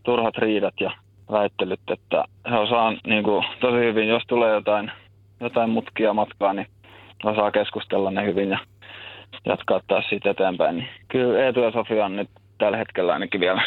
turhat 0.04 0.38
riidat 0.38 0.74
ja 0.80 0.92
väittelyt, 1.32 1.80
että 1.88 2.24
he 2.52 2.58
osaa 2.58 2.94
niin 3.08 3.24
kuin, 3.24 3.46
tosi 3.60 3.78
hyvin, 3.78 4.08
jos 4.08 4.24
tulee 4.28 4.54
jotain, 4.54 4.92
jotain 5.40 5.70
mutkia 5.70 6.14
matkaa, 6.14 6.54
niin 6.54 6.68
osaa 7.24 7.52
keskustella 7.52 8.12
ne 8.12 8.25
hyvin 8.25 8.50
ja 8.50 8.60
jatkaa 9.46 9.80
taas 9.88 10.06
siitä 10.10 10.30
eteenpäin. 10.30 10.78
Niin 10.78 10.90
kyllä 11.08 11.40
Eetu 11.40 11.60
ja 11.60 11.72
Sofia 11.72 12.06
on 12.06 12.16
nyt 12.16 12.30
tällä 12.58 12.78
hetkellä 12.78 13.14
ainakin 13.14 13.42
vielä 13.42 13.62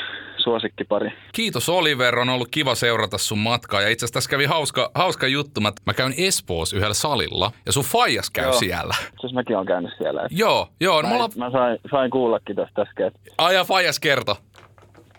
suosikkipari. 0.49 1.13
Kiitos 1.33 1.69
Oliver, 1.69 2.19
on 2.19 2.29
ollut 2.29 2.49
kiva 2.51 2.75
seurata 2.75 3.19
sun 3.19 3.39
matkaa. 3.39 3.81
Ja 3.83 3.89
itse 3.89 4.05
asiassa 4.05 4.15
tässä 4.15 4.31
kävi 4.31 4.45
hauska, 4.45 4.91
hauska 4.95 5.27
juttu. 5.27 5.61
Mä, 5.61 5.73
mä 5.87 5.95
käyn 5.95 6.15
Espoossa 6.19 6.77
yhdellä 6.77 6.95
salilla 6.95 7.51
ja 7.67 7.73
sun 7.73 7.85
faijas 7.85 8.31
käy 8.31 8.45
Joo. 8.45 8.53
siellä. 8.53 8.95
Siis 9.21 9.33
mäkin 9.33 9.57
olen 9.57 9.67
käynyt 9.67 9.93
siellä. 9.99 10.23
Et 10.23 10.29
Joo, 10.31 10.69
joo. 10.81 11.03
No, 11.03 11.03
mä, 11.03 11.09
me 11.09 11.15
ollaan... 11.15 11.31
mä 11.37 11.51
sain, 11.51 11.79
sain 11.91 12.11
kuullakin 12.11 12.57
tästä 12.57 12.83
äsken, 12.83 13.13
Aja 13.39 13.65
faijas 13.65 14.01
kerto. 14.01 14.37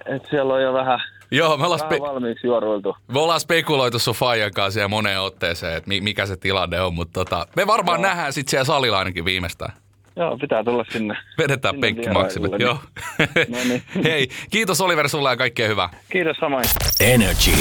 et 0.05 0.25
siellä 0.29 0.53
on 0.53 0.62
jo 0.62 0.74
vähän, 0.74 1.00
Joo, 1.31 1.57
me 1.57 1.65
ollaan, 1.65 1.81
spe- 1.81 2.00
valmiiksi 2.01 2.48
juoruiltu. 2.48 2.95
me 3.07 3.19
ollaan 3.19 3.39
spekuloitu 3.39 4.00
sun 4.00 4.13
faijan 4.15 4.51
kanssa 4.51 4.71
siellä 4.74 4.88
moneen 4.88 5.21
otteeseen, 5.21 5.77
että 5.77 5.88
mi- 5.88 6.01
mikä 6.01 6.25
se 6.25 6.38
tilanne 6.38 6.81
on. 6.81 6.93
Mutta 6.93 7.13
tota, 7.25 7.48
me 7.55 7.67
varmaan 7.67 8.00
Joo. 8.01 8.09
nähdään 8.09 8.33
sitten 8.33 8.50
siellä 8.51 8.65
salilla 8.65 8.98
ainakin 9.00 9.25
viimeistään. 9.25 9.74
Joo, 10.20 10.38
pitää 10.38 10.64
tulla 10.64 10.86
sinne. 10.92 11.18
Vedetään 11.38 11.74
Sinne 11.76 11.88
penkkimaksille. 11.88 12.48
vierailulle, 12.50 12.80
Joo. 13.20 13.56
No 13.58 13.58
niin. 13.70 13.84
Hei, 14.12 14.28
kiitos 14.52 14.82
Oliver 14.82 15.10
sulle 15.10 15.30
ja 15.30 15.38
kaikkea 15.38 15.68
hyvää. 15.68 15.90
Kiitos 16.12 16.38
samoin. 16.38 16.66
Energy. 17.00 17.52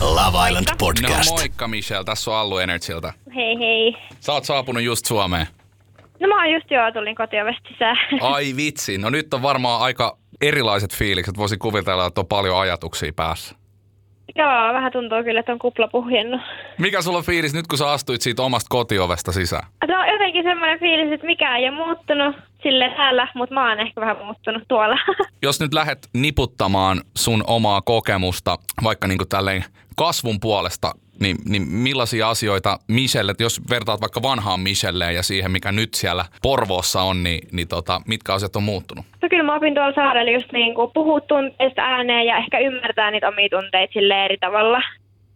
Love 0.00 0.48
Island 0.48 0.66
No 0.70 0.76
Podcast. 0.78 1.30
moikka 1.30 1.68
Michelle, 1.68 2.04
tässä 2.04 2.30
on 2.30 2.36
Allu 2.36 2.58
Energyltä. 2.58 3.12
Hei 3.34 3.58
hei. 3.58 3.96
Sä 4.20 4.32
oot 4.32 4.44
saapunut 4.44 4.82
just 4.82 5.06
Suomeen. 5.06 5.46
No 6.20 6.28
mä 6.28 6.44
oon 6.44 6.52
just 6.54 6.70
joo, 6.70 6.92
tulin 6.92 7.16
kotiovesta 7.16 7.68
sisään. 7.68 7.96
Ai 8.34 8.56
vitsi, 8.56 8.98
no 8.98 9.10
nyt 9.10 9.34
on 9.34 9.42
varmaan 9.42 9.80
aika 9.80 10.18
erilaiset 10.40 10.94
fiilikset. 10.94 11.36
Voisin 11.36 11.58
kuvitella, 11.58 12.06
että 12.06 12.20
on 12.20 12.26
paljon 12.26 12.60
ajatuksia 12.60 13.12
päässä. 13.16 13.54
Joo, 14.36 14.72
vähän 14.72 14.92
tuntuu 14.92 15.24
kyllä, 15.24 15.40
että 15.40 15.52
on 15.52 15.58
kupla 15.58 15.88
puhjennut. 15.88 16.40
Mikä 16.78 17.02
sulla 17.02 17.18
on 17.18 17.24
fiilis 17.24 17.54
nyt, 17.54 17.66
kun 17.66 17.78
sä 17.78 17.90
astuit 17.90 18.20
siitä 18.20 18.42
omasta 18.42 18.66
kotiovesta 18.70 19.32
sisään? 19.32 19.66
On 19.82 20.12
jotenkin 20.12 20.42
semmoinen 20.42 20.80
fiilis, 20.80 21.12
että 21.12 21.26
mikään 21.26 21.56
ei 21.58 21.68
ole 21.68 21.76
muuttunut 21.76 22.36
sille 22.62 22.92
täällä, 22.96 23.28
mutta 23.34 23.54
mä 23.54 23.68
oon 23.68 23.80
ehkä 23.80 24.00
vähän 24.00 24.16
muuttunut 24.24 24.62
tuolla. 24.68 24.98
Jos 25.42 25.60
nyt 25.60 25.74
lähdet 25.74 26.08
niputtamaan 26.14 27.00
sun 27.16 27.44
omaa 27.46 27.80
kokemusta 27.80 28.56
vaikka 28.82 29.06
niin 29.08 29.18
kuin 29.18 29.28
tälleen 29.28 29.64
kasvun 29.96 30.40
puolesta, 30.40 30.92
niin, 31.20 31.36
niin 31.48 31.68
millaisia 31.68 32.30
asioita 32.30 32.78
Michelle, 32.88 33.34
jos 33.38 33.60
vertaat 33.70 34.00
vaikka 34.00 34.22
vanhaan 34.22 34.60
Michelleen 34.60 35.14
ja 35.14 35.22
siihen, 35.22 35.50
mikä 35.50 35.72
nyt 35.72 35.94
siellä 35.94 36.24
Porvoossa 36.42 37.02
on, 37.02 37.22
niin, 37.22 37.48
niin 37.52 37.68
tota, 37.68 38.00
mitkä 38.08 38.34
asiat 38.34 38.56
on 38.56 38.62
muuttunut? 38.62 39.04
no 39.22 39.28
kyllä 39.28 39.42
mä 39.42 39.54
opin 39.54 39.74
tuolla 39.74 39.94
saarella 39.94 40.32
just 40.32 40.52
niin 40.52 40.74
kuin 40.74 40.90
puhua 40.94 41.20
tunteista 41.20 41.82
ääneen 41.82 42.26
ja 42.26 42.36
ehkä 42.36 42.58
ymmärtää 42.58 43.10
niitä 43.10 43.28
omia 43.28 43.48
tunteita 43.48 43.92
sille 43.92 44.24
eri 44.24 44.38
tavalla. 44.38 44.82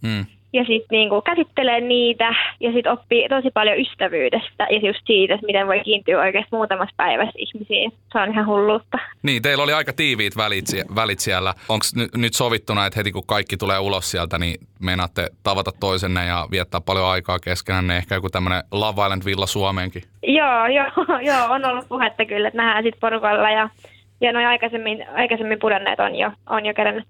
Hmm. 0.07 0.27
Ja 0.55 0.65
sitten 0.65 0.87
niin 0.91 1.09
kuin 1.09 1.23
käsittelee 1.23 1.81
niitä 1.81 2.35
ja 2.61 2.73
sitten 2.73 2.93
oppii 2.93 3.29
tosi 3.29 3.51
paljon 3.55 3.79
ystävyydestä 3.79 4.67
ja 4.71 4.79
just 4.89 5.01
siitä, 5.07 5.35
että 5.35 5.47
miten 5.47 5.67
voi 5.67 5.81
kiintyä 5.81 6.21
oikeasti 6.21 6.49
muutamassa 6.53 6.95
päivässä 6.97 7.33
ihmisiin. 7.37 7.93
Se 8.13 8.19
on 8.19 8.31
ihan 8.31 8.47
hulluutta. 8.47 8.99
Niin, 9.23 9.43
teillä 9.43 9.65
oli 9.65 9.73
aika 9.73 9.93
tiiviit 9.93 10.37
välit, 10.37 10.65
välit 10.95 11.19
siellä. 11.19 11.55
Onko 11.69 11.85
n- 11.97 12.21
nyt 12.21 12.35
sovittuna, 12.35 12.87
että 12.87 13.01
heti 13.01 13.13
kun 13.13 13.27
kaikki 13.27 13.57
tulee 13.57 13.79
ulos 13.79 14.11
sieltä, 14.11 14.39
niin 14.39 14.61
meinaatte 14.81 15.29
tavata 15.43 15.71
toisenne 15.81 16.27
ja 16.27 16.49
viettää 16.51 16.81
paljon 16.81 17.07
aikaa 17.07 17.39
keskenään, 17.39 17.87
niin 17.87 17.97
ehkä 17.97 18.15
joku 18.15 18.29
tämmöinen 18.31 18.63
Love 18.73 19.03
Island 19.03 19.25
Villa 19.25 19.47
Suomeenkin? 19.47 20.03
Joo, 20.23 20.67
joo, 20.77 21.19
joo, 21.23 21.47
on 21.49 21.65
ollut 21.65 21.89
puhetta 21.89 22.25
kyllä, 22.25 22.49
että 22.49 22.63
nähdään 22.63 22.85
sitten 22.85 23.01
porukalla 23.01 23.51
ja, 23.51 23.69
ja 24.21 24.33
noin 24.33 24.47
aikaisemmin, 24.47 25.07
aikaisemmin 25.15 25.59
pudonneet 25.59 26.01
on 26.01 26.17
jo, 26.17 26.31
on 26.47 26.67
jo 26.67 26.75
kerännyt 26.75 27.05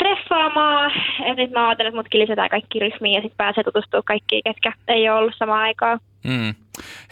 treffaamaan. 0.00 0.90
Ja 1.28 1.28
sitten 1.28 1.52
mä 1.52 1.68
ajattelin, 1.68 1.88
että 1.88 1.98
mutkin 1.98 2.20
lisätään 2.20 2.50
kaikki 2.50 2.78
ryhmiin 2.78 3.14
ja 3.14 3.20
sitten 3.20 3.36
pääsee 3.36 3.64
tutustua 3.64 4.02
kaikkiin, 4.02 4.42
ketkä 4.44 4.72
ei 4.88 5.08
ole 5.08 5.18
ollut 5.18 5.34
samaan 5.38 5.62
aikaan. 5.62 6.00
Mm. 6.24 6.54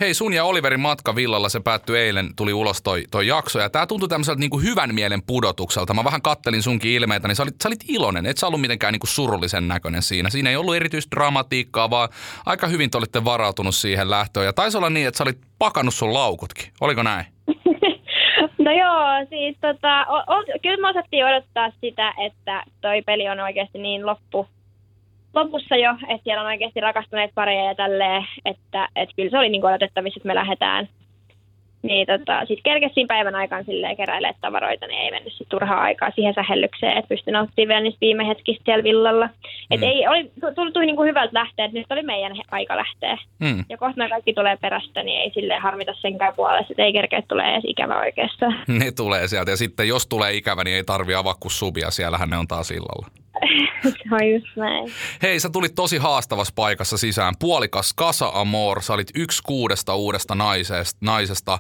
Hei, 0.01 0.15
sun 0.15 0.33
ja 0.33 0.45
Oliverin 0.45 0.81
matka 0.81 1.15
villalla, 1.15 1.49
se 1.49 1.61
päättyi 1.61 1.99
eilen, 1.99 2.31
tuli 2.37 2.53
ulos 2.53 2.83
toi, 2.83 3.05
toi 3.11 3.27
jakso. 3.27 3.59
Ja 3.59 3.71
tää 3.71 3.87
tuntui 3.87 4.09
tämmöiseltä 4.09 4.41
niinku 4.41 4.59
hyvän 4.59 4.95
mielen 4.95 5.23
pudotukselta. 5.23 5.95
Mä 5.95 6.05
vähän 6.05 6.23
kattelin 6.23 6.63
sunkin 6.63 6.91
ilmeitä, 6.91 7.29
niin 7.29 7.37
sä 7.37 7.43
olit, 7.43 7.55
sä 7.63 7.69
olit 7.69 7.85
iloinen. 7.89 8.27
Et 8.27 8.39
sä 8.39 8.47
ollut 8.47 8.61
mitenkään 8.61 8.93
niinku 8.93 9.07
surullisen 9.07 9.69
näköinen 9.69 10.03
siinä. 10.03 10.31
Siinä 10.31 10.51
ei 10.51 10.57
ollut 10.57 10.77
erityistä 10.77 11.17
dramatiikkaa, 11.17 11.91
vaan 11.91 12.09
aika 12.47 12.67
hyvin 12.67 12.91
te 12.91 12.99
olitte 12.99 13.25
varautunut 13.25 13.75
siihen 13.75 14.11
lähtöön. 14.11 14.47
Ja 14.47 14.53
taisi 14.53 14.79
olla 14.79 14.91
niin, 14.91 15.09
että 15.09 15.19
sä 15.19 15.25
olit 15.25 15.39
pakannut 15.59 15.95
sun 15.95 16.15
laukutkin. 16.15 16.73
Oliko 16.81 17.03
näin? 17.03 17.27
No 18.59 18.73
joo, 18.73 19.27
siis 19.29 19.57
tota, 19.61 20.07
o, 20.09 20.17
o, 20.17 20.45
kyllä 20.63 20.77
me 20.77 20.89
osattiin 20.89 21.27
odottaa 21.27 21.71
sitä, 21.81 22.13
että 22.19 22.63
toi 22.81 23.03
peli 23.03 23.29
on 23.29 23.41
oikeasti 23.41 23.79
niin 23.79 24.07
loppu, 24.07 24.47
lopussa 25.35 25.77
jo, 25.77 25.91
että 26.09 26.25
siellä 26.25 26.41
on 26.41 26.47
oikeasti 26.47 26.81
rakastuneet 26.81 27.31
pareja 27.35 27.65
ja 27.65 27.75
tälleen, 27.75 28.27
että, 28.45 28.89
että 28.97 29.15
kyllä 29.17 29.31
se 29.31 29.39
oli 29.39 29.49
niin 29.49 29.65
odotettavissa, 29.65 30.19
että 30.19 30.27
me 30.27 30.35
lähdetään. 30.35 30.89
Niin 31.83 32.07
tota, 32.07 32.41
sitten 32.41 32.63
kerkesin 32.73 33.07
päivän 33.07 33.35
aikaan 33.35 33.65
silleen 33.65 33.97
keräilee 33.97 34.33
tavaroita, 34.41 34.87
niin 34.87 35.01
ei 35.01 35.11
mennyt 35.11 35.33
sit 35.33 35.49
turhaa 35.49 35.81
aikaa 35.81 36.11
siihen 36.15 36.35
sähellykseen, 36.35 36.99
että 36.99 37.09
pystyi 37.09 37.33
nauttimaan 37.33 37.69
vielä 37.69 37.81
niistä 37.81 38.01
viime 38.01 38.29
hetkistä 38.29 38.63
siellä 38.65 38.85
villalla. 38.85 39.29
Et 39.71 39.81
Mm. 39.81 39.87
ei, 39.87 40.09
oli, 40.09 40.31
tuli, 40.55 40.73
tuli 40.73 40.87
niin 40.87 40.97
kuin 40.97 41.09
hyvältä 41.09 41.39
lähteä, 41.39 41.65
että 41.65 41.79
nyt 41.79 41.87
oli 41.93 42.03
meidän 42.03 42.37
he- 42.37 42.43
aika 42.51 42.77
lähteä. 42.77 43.19
Mm. 43.39 43.65
Ja 43.69 43.79
kohta 43.79 43.95
nämä 43.97 44.09
kaikki 44.09 44.33
tulee 44.33 44.57
perästä, 44.57 45.03
niin 45.03 45.21
ei 45.21 45.31
silleen 45.35 45.63
harmita 45.63 45.95
senkään 45.95 46.35
puolesta, 46.37 46.73
että 46.73 46.83
ei 46.85 46.93
kerkeä 46.93 47.23
tulee 47.29 47.53
edes 47.53 47.65
ikävä 47.67 47.99
oikeastaan. 47.99 48.55
Ne 48.81 48.91
tulee 48.97 49.29
sieltä. 49.29 49.51
Ja 49.51 49.57
sitten 49.57 49.89
jos 49.89 50.07
tulee 50.07 50.33
ikävä, 50.35 50.65
niin 50.65 50.77
ei 50.77 50.85
tarvi 50.85 51.15
avaa 51.15 51.35
kuin 51.41 51.53
subia. 51.53 51.91
Siellähän 51.91 52.31
ne 52.31 52.37
on 52.37 52.49
taas 52.49 52.71
illalla. 52.71 53.07
just 54.35 54.57
näin. 54.57 54.89
Hei, 55.23 55.41
sä 55.41 55.51
tulit 55.51 55.75
tosi 55.75 55.99
haastavassa 55.99 56.53
paikassa 56.57 56.99
sisään. 56.99 57.35
Puolikas 57.41 57.95
Kasa 57.95 58.31
Amor, 58.35 58.83
sä 58.83 58.95
olit 58.95 59.11
yksi 59.15 59.43
kuudesta 59.47 59.95
uudesta 59.95 60.35
naisesta. 60.35 60.99
naisesta. 61.01 61.59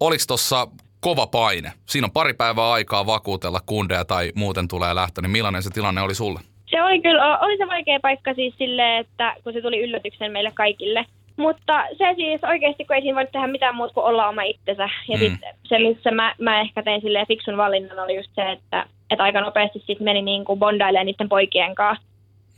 Oliko 0.00 0.24
tossa 0.28 0.66
kova 1.00 1.26
paine? 1.26 1.72
Siinä 1.86 2.04
on 2.04 2.10
pari 2.10 2.34
päivää 2.34 2.72
aikaa 2.72 3.06
vakuutella 3.06 3.60
kundeja 3.66 4.04
tai 4.04 4.32
muuten 4.34 4.68
tulee 4.68 4.94
lähtö, 4.94 5.22
niin 5.22 5.30
millainen 5.30 5.62
se 5.62 5.70
tilanne 5.70 6.00
oli 6.00 6.14
sulle? 6.14 6.40
Se 6.70 6.82
oli 6.82 7.02
kyllä, 7.02 7.38
oli 7.38 7.56
se 7.56 7.66
vaikea 7.66 8.00
paikka 8.02 8.34
siis 8.34 8.54
silleen, 8.58 9.00
että 9.00 9.36
kun 9.44 9.52
se 9.52 9.60
tuli 9.60 9.80
yllätyksen 9.80 10.32
meille 10.32 10.52
kaikille. 10.54 11.04
Mutta 11.38 11.84
se 11.98 12.14
siis 12.16 12.44
oikeasti, 12.44 12.84
kun 12.84 12.96
ei 12.96 13.02
siinä 13.02 13.16
voi 13.16 13.26
tehdä 13.32 13.46
mitään 13.46 13.74
muuta 13.74 13.94
kuin 13.94 14.04
olla 14.04 14.28
oma 14.28 14.42
itsensä. 14.42 14.88
Ja 15.08 15.16
Mm. 15.16 15.20
sitten 15.20 15.54
se, 15.64 15.78
missä 15.78 16.10
mä, 16.10 16.34
mä 16.38 16.60
ehkä 16.60 16.82
tein 16.82 17.00
silleen 17.00 17.26
fiksun 17.26 17.56
valinnan, 17.56 17.98
oli 17.98 18.16
just 18.16 18.30
se, 18.34 18.52
että, 18.52 18.86
että 19.10 19.24
aika 19.24 19.40
nopeasti 19.40 19.78
sitten 19.78 20.04
meni 20.04 20.22
niin 20.22 20.44
kuin 20.44 20.58
bondailemaan 20.58 21.06
niiden 21.06 21.28
poikien 21.28 21.74
kanssa. 21.74 22.08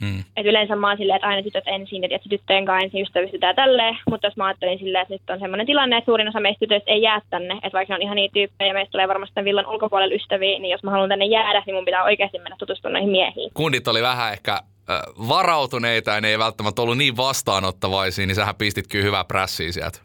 Mm. 0.00 0.24
Et 0.36 0.46
yleensä 0.46 0.76
mä 0.76 0.88
oon 0.88 0.96
silleen, 0.96 1.16
että 1.16 1.28
aina 1.28 1.42
tytöt 1.42 1.64
ensin 1.66 2.00
tietysti 2.02 2.28
tyttöjen 2.28 2.64
kanssa 2.64 2.84
ensin 2.84 3.02
ystävystytään 3.02 3.56
tälleen. 3.56 3.98
Mutta 4.10 4.26
jos 4.26 4.36
mä 4.36 4.46
ajattelin 4.46 4.78
silleen, 4.78 5.02
että 5.02 5.14
nyt 5.14 5.30
on 5.30 5.38
semmoinen 5.40 5.66
tilanne, 5.66 5.96
että 5.96 6.06
suurin 6.06 6.28
osa 6.28 6.40
meistä 6.40 6.58
tytöistä 6.60 6.90
ei 6.90 7.02
jää 7.02 7.20
tänne. 7.30 7.54
Että 7.54 7.72
vaikka 7.72 7.94
ne 7.94 7.96
on 7.96 8.02
ihan 8.02 8.16
niitä 8.16 8.32
tyyppejä 8.32 8.68
ja 8.68 8.74
meistä 8.74 8.92
tulee 8.92 9.08
varmasti 9.08 9.34
tämän 9.34 9.44
villan 9.44 9.66
ulkopuolella 9.66 10.14
ystäviä, 10.14 10.58
niin 10.58 10.70
jos 10.72 10.82
mä 10.82 10.90
haluan 10.90 11.08
tänne 11.08 11.24
jäädä, 11.24 11.62
niin 11.66 11.74
mun 11.74 11.84
pitää 11.84 12.04
oikeasti 12.04 12.38
mennä 12.38 12.56
tutustumaan 12.58 12.92
noihin 12.92 13.10
miehiin. 13.10 13.50
Kundit 13.54 13.88
oli 13.88 14.02
vähän 14.02 14.32
ehkä 14.32 14.60
varautuneita 15.28 16.10
ja 16.10 16.20
ne 16.20 16.28
ei 16.28 16.38
välttämättä 16.38 16.82
ollut 16.82 16.98
niin 16.98 17.16
vastaanottavaisia, 17.16 18.26
niin 18.26 18.34
sähän 18.34 18.54
pistit 18.54 18.88
kyllä 18.88 19.04
hyvää 19.04 19.24
prässiä 19.24 19.72
sieltä. 19.72 19.98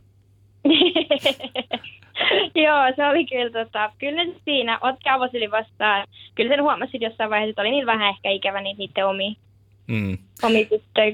Joo, 2.65 2.93
se 2.95 3.05
oli 3.05 3.25
kyllä, 3.25 3.63
tota, 3.63 3.91
kyllä 3.97 4.25
siinä 4.45 4.79
otti 4.81 5.09
avosylin 5.09 5.51
vastaan. 5.51 6.07
Kyllä 6.35 6.49
sen 6.49 6.63
huomasit 6.63 7.01
jossain 7.01 7.29
vaiheessa, 7.29 7.49
että 7.49 7.61
oli 7.61 7.71
niin 7.71 7.85
vähän 7.85 8.09
ehkä 8.09 8.29
ikävä 8.29 8.61
niitä 8.61 8.77
niiden 8.77 9.07
omia, 9.07 9.33
Mm. 9.87 10.17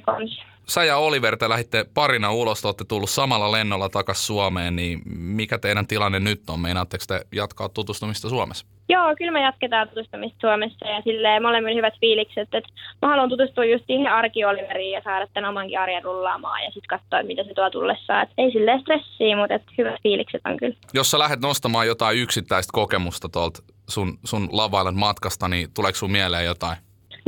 kanssa. 0.05 0.43
Sä 0.67 0.83
ja 0.83 0.97
Oliver, 0.97 1.37
te 1.37 1.49
lähditte 1.49 1.85
parina 1.93 2.31
ulos, 2.31 2.61
te 2.61 2.67
olette 2.67 2.85
tullut 2.87 3.09
samalla 3.09 3.51
lennolla 3.51 3.89
takaisin 3.89 4.25
Suomeen, 4.25 4.75
niin 4.75 5.01
mikä 5.05 5.57
teidän 5.57 5.87
tilanne 5.87 6.19
nyt 6.19 6.49
on? 6.49 6.59
Meinaatteko 6.59 7.03
te 7.07 7.21
jatkaa 7.31 7.69
tutustumista 7.69 8.29
Suomessa? 8.29 8.65
Joo, 8.89 9.15
kyllä 9.17 9.31
me 9.31 9.41
jatketaan 9.41 9.89
tutustumista 9.89 10.37
Suomessa 10.41 10.87
ja 10.87 11.01
silleen 11.01 11.41
molemmilla 11.41 11.75
hyvät 11.75 11.93
fiilikset, 11.99 12.49
että 12.53 12.69
mä 13.01 13.07
haluan 13.07 13.29
tutustua 13.29 13.65
just 13.65 13.85
siihen 13.87 14.11
arkioliveriin 14.11 14.91
ja 14.91 15.01
saada 15.03 15.27
tämän 15.27 15.49
omankin 15.49 15.79
arjen 15.79 16.03
rullaamaan 16.03 16.63
ja 16.63 16.71
sitten 16.71 16.99
katsoa, 16.99 17.23
mitä 17.23 17.43
se 17.43 17.53
tuo 17.53 17.69
tullessaan. 17.69 18.23
Et 18.23 18.29
ei 18.37 18.51
silleen 18.51 18.81
stressiä, 18.81 19.37
mutta 19.37 19.55
et 19.55 19.63
hyvät 19.77 19.95
fiilikset 20.03 20.41
on 20.45 20.57
kyllä. 20.57 20.75
Jos 20.93 21.11
sä 21.11 21.19
lähdet 21.19 21.41
nostamaan 21.41 21.87
jotain 21.87 22.17
yksittäistä 22.17 22.71
kokemusta 22.73 23.29
tuolta 23.29 23.63
sun, 23.89 24.17
sun 24.25 24.49
lavailen 24.51 24.97
matkasta, 24.97 25.47
niin 25.47 25.73
tuleeko 25.73 25.97
sun 25.97 26.11
mieleen 26.11 26.45
jotain? 26.45 26.77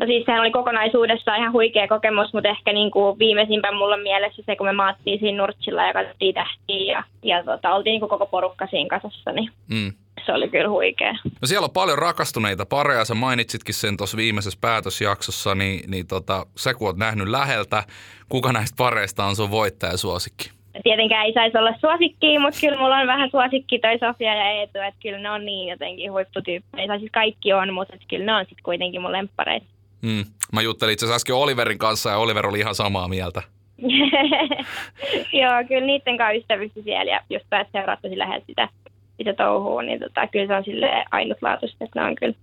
No 0.04 0.08
siis 0.08 0.26
sehän 0.26 0.42
oli 0.42 0.52
kokonaisuudessaan 0.52 1.40
ihan 1.40 1.54
huikea 1.54 1.88
kokemus, 1.88 2.34
mutta 2.34 2.50
ehkä 2.50 2.74
niin 2.74 2.92
kuin 2.92 3.20
viimeisimpä 3.20 3.72
mulla 3.72 3.98
mielessä 3.98 4.42
se, 4.46 4.56
kun 4.56 4.68
me 4.68 4.74
maattiin 4.74 5.20
siinä 5.20 5.38
Nurtsilla 5.38 5.84
ja 5.88 5.94
katsottiin 5.94 6.36
tähtiä 6.36 6.94
ja, 6.94 7.04
ja 7.24 7.44
tota, 7.44 7.74
oltiin 7.76 7.92
niin 7.92 8.00
kuin 8.00 8.10
koko 8.10 8.26
porukka 8.26 8.68
siinä 8.68 9.00
kasassa, 9.00 9.32
niin 9.32 9.50
Mm. 9.70 9.94
se 10.26 10.34
oli 10.34 10.50
kyllä 10.50 10.70
huikea. 10.70 11.12
No 11.24 11.46
siellä 11.46 11.66
on 11.66 11.72
paljon 11.74 11.98
rakastuneita 11.98 12.66
pareja, 12.66 13.06
sä 13.06 13.14
mainitsitkin 13.14 13.76
sen 13.76 13.98
tuossa 13.98 14.18
viimeisessä 14.18 14.60
päätösjaksossa, 14.62 15.56
niin, 15.56 15.92
niin 15.92 16.08
tota, 16.08 16.46
sä 16.58 16.74
kun 16.74 16.88
oot 16.88 16.98
nähnyt 16.98 17.28
läheltä, 17.28 17.84
kuka 18.30 18.52
näistä 18.54 18.76
pareista 18.78 19.26
on 19.26 19.36
sun 19.36 19.52
voittajasuosikki? 19.52 20.52
Tietenkään 20.84 21.26
ei 21.26 21.34
saisi 21.34 21.58
olla 21.58 21.74
suosikkia, 21.82 22.40
mutta 22.40 22.60
kyllä 22.62 22.78
mulla 22.80 22.98
on 22.98 23.08
vähän 23.08 23.30
suosikki 23.32 23.80
toi 23.80 24.00
Sofia 24.00 24.36
ja 24.36 24.50
Eetu, 24.52 24.78
että 24.78 25.00
kyllä 25.02 25.18
ne 25.20 25.32
on 25.32 25.46
niin 25.46 25.70
jotenkin 25.70 26.12
huipputyyppejä. 26.12 26.88
Tai 26.88 27.00
siis 27.00 27.12
kaikki 27.12 27.54
on, 27.54 27.74
mutta 27.74 27.94
kyllä 28.10 28.26
ne 28.26 28.34
on 28.34 28.46
sitten 28.46 28.64
kuitenkin 28.64 29.02
mun 29.02 29.12
lemppareita. 29.12 29.66
Mm. 30.04 30.26
Mä 30.54 30.62
juttelin 30.62 30.94
itse 30.94 31.06
asiassa 31.06 31.16
äsken 31.16 31.36
Oliverin 31.36 31.78
kanssa 31.78 32.10
ja 32.10 32.18
Oliver 32.18 32.48
oli 32.48 32.60
ihan 32.60 32.76
samaa 32.76 33.08
mieltä. 33.08 33.42
Joo, 35.42 35.64
kyllä 35.68 35.86
niiden 35.86 36.18
kanssa 36.18 36.32
ystävysti 36.32 36.84
siellä 36.84 37.12
ja 37.12 37.22
just 37.30 37.46
pääsi 37.50 37.70
seuraa 37.72 37.98
tosi 38.02 38.18
läheltä 38.18 38.46
sitä, 38.46 38.70
sitä 39.18 39.34
touhua, 39.34 39.84
niin 39.84 40.00
tota, 40.00 40.28
kyllä 40.28 40.48
se 40.48 40.56
on 40.56 40.64
sille 40.64 40.88
ainutlaatuista, 41.12 41.84
että 41.86 42.02
ne 42.02 42.08
on 42.08 42.16
kyllä 42.16 42.34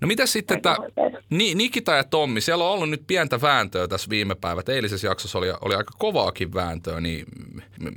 No 0.00 0.08
mitä 0.08 0.26
sitten, 0.26 0.56
että. 0.56 0.76
Ni, 1.30 1.54
Nikita 1.54 1.92
ja 1.92 2.04
Tommi, 2.04 2.40
siellä 2.40 2.64
on 2.64 2.72
ollut 2.72 2.90
nyt 2.90 3.02
pientä 3.06 3.40
vääntöä 3.42 3.88
tässä 3.88 4.10
viime 4.10 4.34
päivät. 4.34 4.68
Eilisessä 4.68 5.06
jaksossa 5.06 5.38
oli, 5.38 5.46
oli 5.60 5.74
aika 5.74 5.90
kovaakin 5.98 6.54
vääntöä, 6.54 7.00
niin 7.00 7.24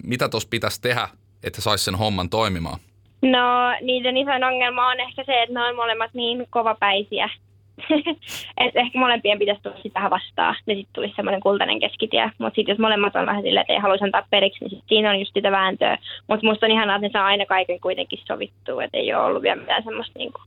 mitä 0.03 0.29
tuossa 0.29 0.49
pitäisi 0.49 0.81
tehdä, 0.81 1.09
että 1.43 1.61
saisi 1.61 1.83
sen 1.83 1.95
homman 1.95 2.29
toimimaan? 2.29 2.79
No, 3.21 3.71
niiden 3.81 4.17
isoin 4.17 4.43
ongelma 4.43 4.87
on 4.87 4.99
ehkä 4.99 5.23
se, 5.23 5.43
että 5.43 5.53
ne 5.53 5.63
on 5.63 5.75
molemmat 5.75 6.13
niin 6.13 6.47
kovapäisiä. 6.49 7.29
että 8.63 8.79
ehkä 8.79 8.99
molempien 8.99 9.39
pitäisi 9.39 9.61
tulla 9.61 9.77
vähän 9.95 10.11
vastaan, 10.11 10.55
ja 10.67 10.75
sitten 10.75 10.93
tulisi 10.93 11.13
semmoinen 11.15 11.41
kultainen 11.41 11.79
keskitie. 11.79 12.31
Mutta 12.37 12.55
sitten 12.55 12.73
jos 12.73 12.79
molemmat 12.79 13.15
on 13.15 13.25
vähän 13.25 13.43
silleen, 13.43 13.61
että 13.61 13.73
ei 13.73 13.79
haluaisi 13.79 14.03
antaa 14.03 14.27
periksi, 14.29 14.57
niin 14.61 14.69
sit 14.69 14.83
siinä 14.87 15.09
on 15.09 15.19
just 15.19 15.31
sitä 15.33 15.51
vääntöä. 15.51 15.97
Mutta 16.27 16.45
musta 16.45 16.65
on 16.65 16.71
ihanaa, 16.71 16.95
että 16.95 17.07
ne 17.07 17.11
saa 17.11 17.25
aina 17.25 17.45
kaiken 17.45 17.79
kuitenkin 17.79 18.19
sovittua, 18.27 18.83
että 18.83 18.97
ei 18.97 19.13
ole 19.13 19.23
ollut 19.23 19.43
vielä 19.43 19.61
mitään 19.61 19.83
semmoista 19.83 20.19
niinku 20.19 20.41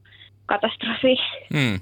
katastrofia. 0.47 1.23
Hmm. 1.55 1.81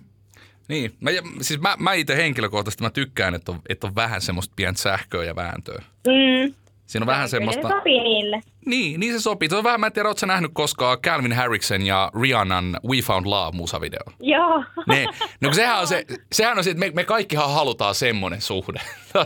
Niin, 0.68 0.92
mä, 1.00 1.10
siis 1.40 1.60
mä, 1.60 1.74
mä 1.78 1.92
itse 1.92 2.16
henkilökohtaisesti 2.16 2.82
mä 2.82 2.90
tykkään, 2.90 3.34
että 3.34 3.52
on, 3.52 3.58
että 3.68 3.86
on 3.86 3.94
vähän 3.94 4.20
semmoista 4.20 4.52
pientä 4.56 4.80
sähköä 4.80 5.24
ja 5.24 5.36
vääntöä. 5.36 5.82
Mm. 6.06 6.54
Siinä 6.94 7.02
on 7.02 7.06
vähän 7.06 7.20
Kyllä 7.20 7.28
semmoista... 7.28 7.68
Se 7.68 7.74
sopii 7.74 8.00
niille. 8.02 8.40
Niin, 8.66 9.00
niin 9.00 9.12
se 9.12 9.20
sopii. 9.20 9.48
On 9.52 9.64
vähän, 9.64 9.80
mä 9.80 9.86
en 9.86 9.92
tiedä, 9.92 10.08
ootko 10.08 10.18
sä 10.18 10.26
nähnyt 10.26 10.50
koskaan 10.54 10.98
Calvin 10.98 11.32
Harriksen 11.32 11.86
ja 11.86 12.10
Rihannan 12.22 12.76
We 12.88 13.02
Found 13.02 13.26
Love-musavideo? 13.26 14.12
Joo. 14.20 14.64
Ne, 14.86 15.06
no 15.40 15.52
sehän 15.52 15.80
on 15.80 15.86
se, 15.86 16.04
sehän 16.32 16.58
on 16.58 16.64
se, 16.64 16.70
että 16.70 16.80
me, 16.80 16.90
me 16.94 17.04
kaikkihan 17.04 17.52
halutaan 17.52 17.94
semmoinen 17.94 18.40
suhde. 18.40 18.78
tai, 19.12 19.24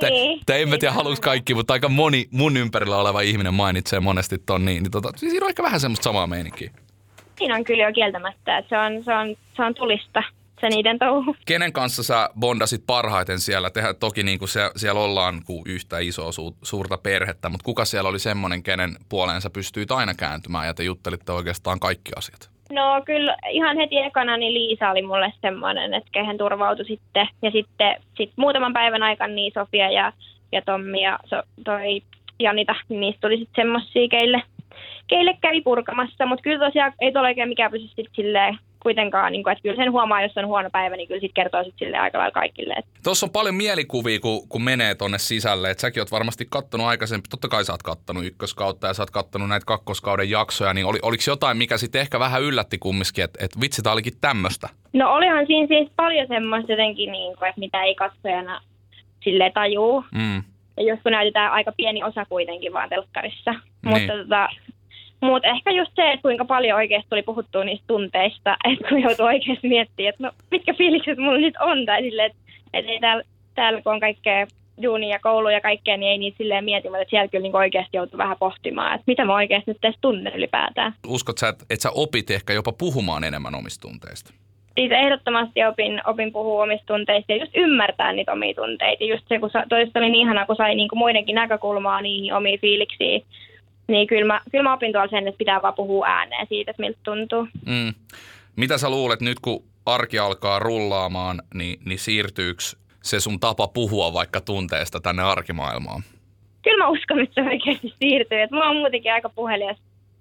tai, 0.00 0.10
Niin. 0.10 0.40
tai 0.46 0.62
en 0.62 0.68
mä 0.68 0.78
tiedä, 0.78 0.94
haluaisi 0.94 1.22
kaikki, 1.22 1.54
mutta 1.54 1.72
aika 1.72 1.88
moni 1.88 2.28
mun 2.30 2.56
ympärillä 2.56 2.96
oleva 2.96 3.20
ihminen 3.20 3.54
mainitsee 3.54 4.00
monesti 4.00 4.38
ton 4.46 4.64
niin. 4.64 4.82
niin 4.82 4.90
tota, 4.90 5.10
siinä 5.16 5.44
on 5.44 5.48
ehkä 5.48 5.62
vähän 5.62 5.80
semmoista 5.80 6.04
samaa 6.04 6.26
meininkiä. 6.26 6.70
Siinä 7.38 7.54
on 7.56 7.64
kyllä 7.64 7.84
jo 7.84 7.92
kieltämättä, 7.92 8.58
että 8.58 8.68
se 8.68 8.78
on, 8.78 9.04
se 9.04 9.14
on, 9.14 9.36
se 9.56 9.62
on 9.62 9.74
tulista, 9.74 10.22
se 10.60 10.68
niiden 10.68 10.98
touhu. 10.98 11.36
Kenen 11.46 11.72
kanssa 11.72 12.02
sä 12.02 12.30
bondasit 12.40 12.82
parhaiten 12.86 13.38
siellä? 13.38 13.70
Tehdään 13.70 13.96
toki 13.96 14.22
niin 14.22 14.38
kuin 14.38 14.48
se, 14.48 14.70
siellä 14.76 15.00
ollaan 15.00 15.42
kuin 15.46 15.62
yhtä 15.66 15.98
isoa 15.98 16.32
su, 16.32 16.56
suurta 16.62 16.98
perhettä, 16.98 17.48
mutta 17.48 17.64
kuka 17.64 17.84
siellä 17.84 18.10
oli 18.10 18.18
semmoinen, 18.18 18.62
kenen 18.62 18.90
puoleen 19.08 19.40
sä 19.40 19.50
pystyit 19.50 19.90
aina 19.90 20.14
kääntymään 20.14 20.66
ja 20.66 20.74
te 20.74 20.84
juttelitte 20.84 21.32
oikeastaan 21.32 21.80
kaikki 21.80 22.12
asiat? 22.16 22.50
No 22.72 23.02
kyllä 23.04 23.36
ihan 23.50 23.76
heti 23.76 23.98
ekana 23.98 24.36
niin 24.36 24.54
Liisa 24.54 24.90
oli 24.90 25.02
mulle 25.02 25.32
semmoinen, 25.40 25.94
että 25.94 26.10
kehen 26.12 26.38
turvautui 26.38 26.84
sitten. 26.84 27.28
Ja 27.42 27.50
sitten 27.50 27.96
sit 28.16 28.32
muutaman 28.36 28.72
päivän 28.72 29.02
aikana 29.02 29.34
niin 29.34 29.52
Sofia 29.54 29.90
ja, 29.90 30.12
ja 30.52 30.62
Tommi 30.62 31.02
ja 31.02 31.18
so, 31.24 31.42
toi 31.64 32.02
Janita, 32.40 32.74
niin 32.88 33.00
niistä 33.00 33.20
tuli 33.20 33.38
sitten 33.38 33.62
semmoisia, 33.62 34.08
keille, 34.08 34.42
keille 35.06 35.38
kävi 35.40 35.60
purkamassa. 35.60 36.26
Mutta 36.26 36.42
kyllä 36.42 36.66
tosiaan 36.66 36.92
ei 37.00 37.12
tuolla 37.12 37.28
oikein 37.28 37.48
mikään 37.48 37.70
pysy 37.70 37.86
sitten 37.86 38.06
silleen 38.16 38.58
kuitenkaan, 38.88 39.32
niin 39.32 39.42
kuin, 39.42 39.52
että 39.52 39.62
kyllä 39.62 39.76
sen 39.76 39.92
huomaa, 39.92 40.22
jos 40.22 40.36
on 40.36 40.46
huono 40.46 40.70
päivä, 40.70 40.96
niin 40.96 41.08
kyllä 41.08 41.20
sitten 41.20 41.42
kertoo 41.42 41.64
sitten 41.64 41.86
sille 41.86 41.98
aika 41.98 42.18
lailla 42.18 42.32
kaikille. 42.32 42.74
Tuossa 43.04 43.26
on 43.26 43.30
paljon 43.30 43.54
mielikuvia, 43.54 44.20
kun, 44.20 44.48
kun 44.48 44.62
menee 44.62 44.94
tonne 44.94 45.18
sisälle. 45.18 45.70
Et 45.70 45.78
säkin 45.78 46.00
oot 46.00 46.12
varmasti 46.12 46.46
kattonut 46.50 46.86
aikaisemmin, 46.86 47.24
totta 47.30 47.48
kai 47.48 47.64
sä 47.64 47.72
oot 47.72 47.82
kattonut 47.82 48.24
ykköskautta 48.24 48.86
ja 48.86 48.94
sä 48.94 49.02
oot 49.02 49.10
kattonut 49.10 49.48
näitä 49.48 49.66
kakkoskauden 49.66 50.30
jaksoja, 50.30 50.74
niin 50.74 50.86
oli, 50.86 50.98
oliko 51.02 51.22
jotain, 51.26 51.56
mikä 51.56 51.76
sitten 51.78 52.00
ehkä 52.00 52.18
vähän 52.18 52.42
yllätti 52.42 52.78
kumminkin, 52.78 53.24
että 53.24 53.44
et 53.44 53.60
vitsi, 53.60 53.82
tää 53.82 53.92
olikin 53.92 54.20
tämmöistä. 54.20 54.68
No 54.92 55.14
olihan 55.14 55.46
siinä 55.46 55.66
siis 55.66 55.88
paljon 55.96 56.26
semmoista 56.28 56.72
jotenkin, 56.72 57.12
niin 57.12 57.36
kuin, 57.38 57.48
että 57.48 57.60
mitä 57.60 57.82
ei 57.82 57.94
katsojana 57.94 58.60
sille 59.24 59.50
tajuu. 59.54 60.04
Mm. 60.14 60.42
Ja 60.76 60.82
just 60.88 61.02
kun 61.02 61.12
näytetään 61.12 61.52
aika 61.52 61.72
pieni 61.76 62.04
osa 62.04 62.24
kuitenkin 62.24 62.72
vaan 62.72 62.88
telkkarissa. 62.88 63.50
Niin. 63.50 63.60
Mutta 63.82 64.12
tota, 64.16 64.48
mut 65.20 65.44
ehkä 65.44 65.70
just 65.70 65.92
se, 65.96 66.12
että 66.12 66.22
kuinka 66.22 66.44
paljon 66.44 66.76
oikeasti 66.76 67.10
tuli 67.10 67.22
puhuttua 67.22 67.64
niistä 67.64 67.84
tunteista, 67.86 68.56
että 68.72 68.88
kun 68.88 69.02
joutuu 69.02 69.26
oikeasti 69.26 69.68
miettimään, 69.68 70.08
että 70.08 70.22
no 70.22 70.30
mitkä 70.50 70.74
fiilikset 70.74 71.18
mulla 71.18 71.38
nyt 71.38 71.54
on. 71.60 71.86
Tai 71.86 72.02
silleen, 72.02 72.30
että 72.30 72.42
et 72.72 72.84
ei 72.88 73.00
täällä, 73.00 73.22
täällä 73.54 73.82
kun 73.82 73.92
on 73.92 74.00
kaikkea 74.00 74.46
duunia 74.82 75.08
ja 75.08 75.18
koulu 75.22 75.48
ja 75.48 75.60
kaikkea, 75.60 75.96
niin 75.96 76.10
ei 76.10 76.18
niitä 76.18 76.38
silleen 76.38 76.64
mieti, 76.64 76.88
mutta 76.88 77.02
että 77.02 77.10
siellä 77.10 77.28
kyllä 77.28 77.42
niin 77.42 77.56
oikeasti 77.56 77.96
joutuu 77.96 78.18
vähän 78.18 78.36
pohtimaan, 78.40 78.94
että 78.94 79.04
mitä 79.06 79.24
mä 79.24 79.34
oikeasti 79.34 79.70
nyt 79.70 79.78
tässä 79.80 79.98
tunnen 80.00 80.34
ylipäätään. 80.36 80.94
Uskot 81.06 81.38
sä, 81.38 81.48
että 81.48 81.64
et 81.70 81.80
sä 81.80 81.90
opit 81.90 82.30
ehkä 82.30 82.52
jopa 82.52 82.72
puhumaan 82.72 83.24
enemmän 83.24 83.54
omista 83.54 83.88
tunteista? 83.88 84.32
Siis 84.78 84.92
ehdottomasti 84.92 85.64
opin, 85.64 86.00
opin 86.06 86.32
puhua 86.32 86.62
omista 86.62 86.86
tunteista 86.86 87.32
ja 87.32 87.38
just 87.38 87.52
ymmärtää 87.56 88.12
niitä 88.12 88.32
omia 88.32 88.54
tunteita. 88.54 89.04
Just 89.04 89.24
se, 89.28 89.38
kun 89.38 89.50
sa- 89.50 89.64
toista 89.68 89.98
oli 89.98 90.10
niin 90.10 90.26
ihanaa, 90.26 90.46
kun 90.46 90.56
sai 90.56 90.74
niinku 90.74 90.96
muidenkin 90.96 91.34
näkökulmaa 91.34 92.00
niihin 92.00 92.34
omiin 92.34 92.60
fiiliksiin. 92.60 93.22
Niin 93.88 94.06
kyllä 94.06 94.24
mä, 94.26 94.40
kyllä 94.52 94.62
mä 94.64 94.74
opin 94.74 94.92
tuolla 94.92 95.08
sen, 95.08 95.28
että 95.28 95.38
pitää 95.38 95.62
vaan 95.62 95.74
puhua 95.74 96.06
ääneen 96.06 96.46
siitä, 96.48 96.70
että 96.70 96.82
miltä 96.82 96.98
tuntuu. 97.04 97.48
Mm. 97.66 97.94
Mitä 98.56 98.78
sä 98.78 98.90
luulet 98.90 99.20
nyt, 99.20 99.40
kun 99.40 99.64
arki 99.86 100.18
alkaa 100.18 100.58
rullaamaan, 100.58 101.42
niin, 101.54 101.80
niin 101.84 101.98
siirtyykö 101.98 102.62
se 103.02 103.20
sun 103.20 103.40
tapa 103.40 103.68
puhua 103.68 104.12
vaikka 104.12 104.40
tunteesta 104.40 105.00
tänne 105.00 105.22
arkimaailmaan? 105.22 106.02
Kyllä 106.62 106.84
mä 106.84 106.88
uskon, 106.90 107.20
että 107.20 107.42
se 107.42 107.48
oikeasti 107.48 107.94
siirtyy. 108.00 108.40
Et 108.40 108.50
mä 108.50 108.66
oon 108.66 108.76
muutenkin 108.76 109.12
aika 109.12 109.28
puhelias 109.28 109.76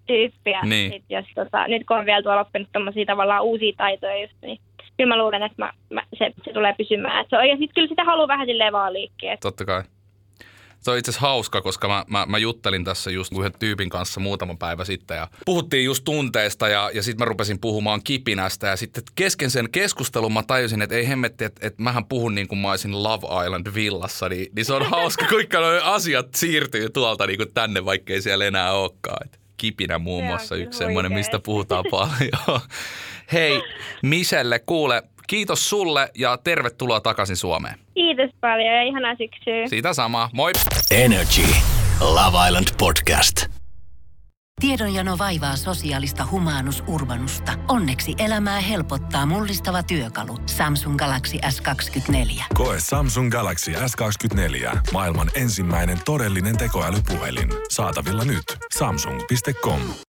tyyppi. 0.07 0.51
Ja 0.51 0.61
Niin. 0.61 0.91
sit 0.91 1.03
jos, 1.09 1.25
tota, 1.35 1.67
nyt 1.67 1.81
kun 1.87 1.97
on 1.97 2.05
vielä 2.05 2.23
tuolla 2.23 2.41
oppinut 2.41 2.69
tommosia 2.73 3.05
tavallaan 3.05 3.43
uusia 3.43 3.73
taitoja 3.77 4.21
just, 4.21 4.33
niin 4.41 4.59
kyllä 4.97 5.15
mä 5.15 5.17
luulen, 5.23 5.43
että 5.43 5.55
mä, 5.65 5.73
mä, 5.89 6.03
se, 6.17 6.31
se 6.45 6.53
tulee 6.53 6.75
pysymään. 6.77 7.21
Et 7.21 7.27
se 7.29 7.37
on, 7.37 7.47
ja 7.49 7.57
sitten 7.57 7.73
kyllä 7.75 7.87
sitä 7.87 8.03
haluaa 8.03 8.27
vähän 8.27 8.47
silleen 8.47 8.73
vaan 8.73 8.93
liikkeet. 8.93 9.39
Totta 9.39 9.65
kai. 9.65 9.83
Se 10.87 10.91
on 10.91 10.97
itse 10.97 11.11
asiassa 11.11 11.27
hauska, 11.27 11.61
koska 11.61 11.87
mä, 11.87 12.05
mä, 12.09 12.25
mä 12.25 12.37
juttelin 12.37 12.83
tässä 12.83 13.11
just 13.11 13.33
yhden 13.39 13.51
tyypin 13.59 13.89
kanssa 13.89 14.19
muutama 14.19 14.55
päivä 14.59 14.85
sitten 14.85 15.17
ja 15.17 15.27
puhuttiin 15.45 15.85
just 15.85 16.03
tunteista 16.03 16.67
ja, 16.67 16.91
ja 16.93 17.03
sitten 17.03 17.25
mä 17.25 17.29
rupesin 17.29 17.59
puhumaan 17.59 18.03
kipinästä 18.03 18.67
ja 18.67 18.75
sitten 18.75 19.03
kesken 19.15 19.51
sen 19.51 19.71
keskustelun 19.71 20.33
mä 20.33 20.43
tajusin, 20.43 20.81
että 20.81 20.95
ei 20.95 21.07
hemmetti, 21.07 21.45
että, 21.45 21.67
että 21.67 21.83
mähän 21.83 22.05
puhun 22.05 22.35
niin 22.35 22.47
kuin 22.47 22.59
mä 22.59 22.69
olisin 22.69 23.03
Love 23.03 23.45
Island 23.45 23.67
villassa, 23.73 24.29
niin, 24.29 24.47
niin 24.55 24.65
se 24.65 24.73
on 24.73 24.89
hauska, 24.91 25.25
kuinka 25.27 25.59
nuo 25.59 25.79
asiat 25.83 26.35
siirtyy 26.35 26.89
tuolta 26.89 27.27
niin 27.27 27.37
kuin 27.37 27.53
tänne, 27.53 27.85
vaikkei 27.85 28.21
siellä 28.21 28.45
enää 28.45 28.73
olekaan. 28.73 29.25
Et 29.25 29.39
kipinä 29.57 29.99
muun 29.99 30.23
muassa 30.23 30.55
yksi 30.55 30.79
semmoinen, 30.79 31.13
mistä 31.13 31.39
puhutaan 31.39 31.85
paljon. 31.91 32.61
Hei, 33.33 33.61
Miselle, 34.01 34.59
kuule, 34.59 35.03
kiitos 35.27 35.69
sulle 35.69 36.09
ja 36.17 36.37
tervetuloa 36.37 37.01
takaisin 37.01 37.37
Suomeen. 37.37 37.79
Kiitos 37.93 38.29
paljon 38.41 38.75
ja 38.75 38.83
ihanaa 38.83 39.15
syksyä. 39.15 39.67
Siitä 39.67 39.93
samaa. 39.93 40.29
Moi! 40.33 40.51
Energy. 40.91 41.41
Love 41.99 42.47
Island 42.47 42.67
Podcast. 42.79 43.57
Tiedonjano 44.61 45.17
vaivaa 45.17 45.55
sosiaalista 45.55 46.27
humanus 46.31 46.83
urbanusta. 46.87 47.51
Onneksi 47.67 48.13
elämää 48.19 48.59
helpottaa 48.61 49.25
mullistava 49.25 49.83
työkalu. 49.83 50.37
Samsung 50.45 50.97
Galaxy 50.97 51.37
S24. 51.37 52.43
Koe 52.53 52.77
Samsung 52.79 53.31
Galaxy 53.31 53.71
S24. 53.71 54.77
Maailman 54.93 55.31
ensimmäinen 55.35 55.97
todellinen 56.05 56.57
tekoälypuhelin. 56.57 57.49
Saatavilla 57.69 58.25
nyt. 58.25 58.43
Samsung.com. 58.77 59.81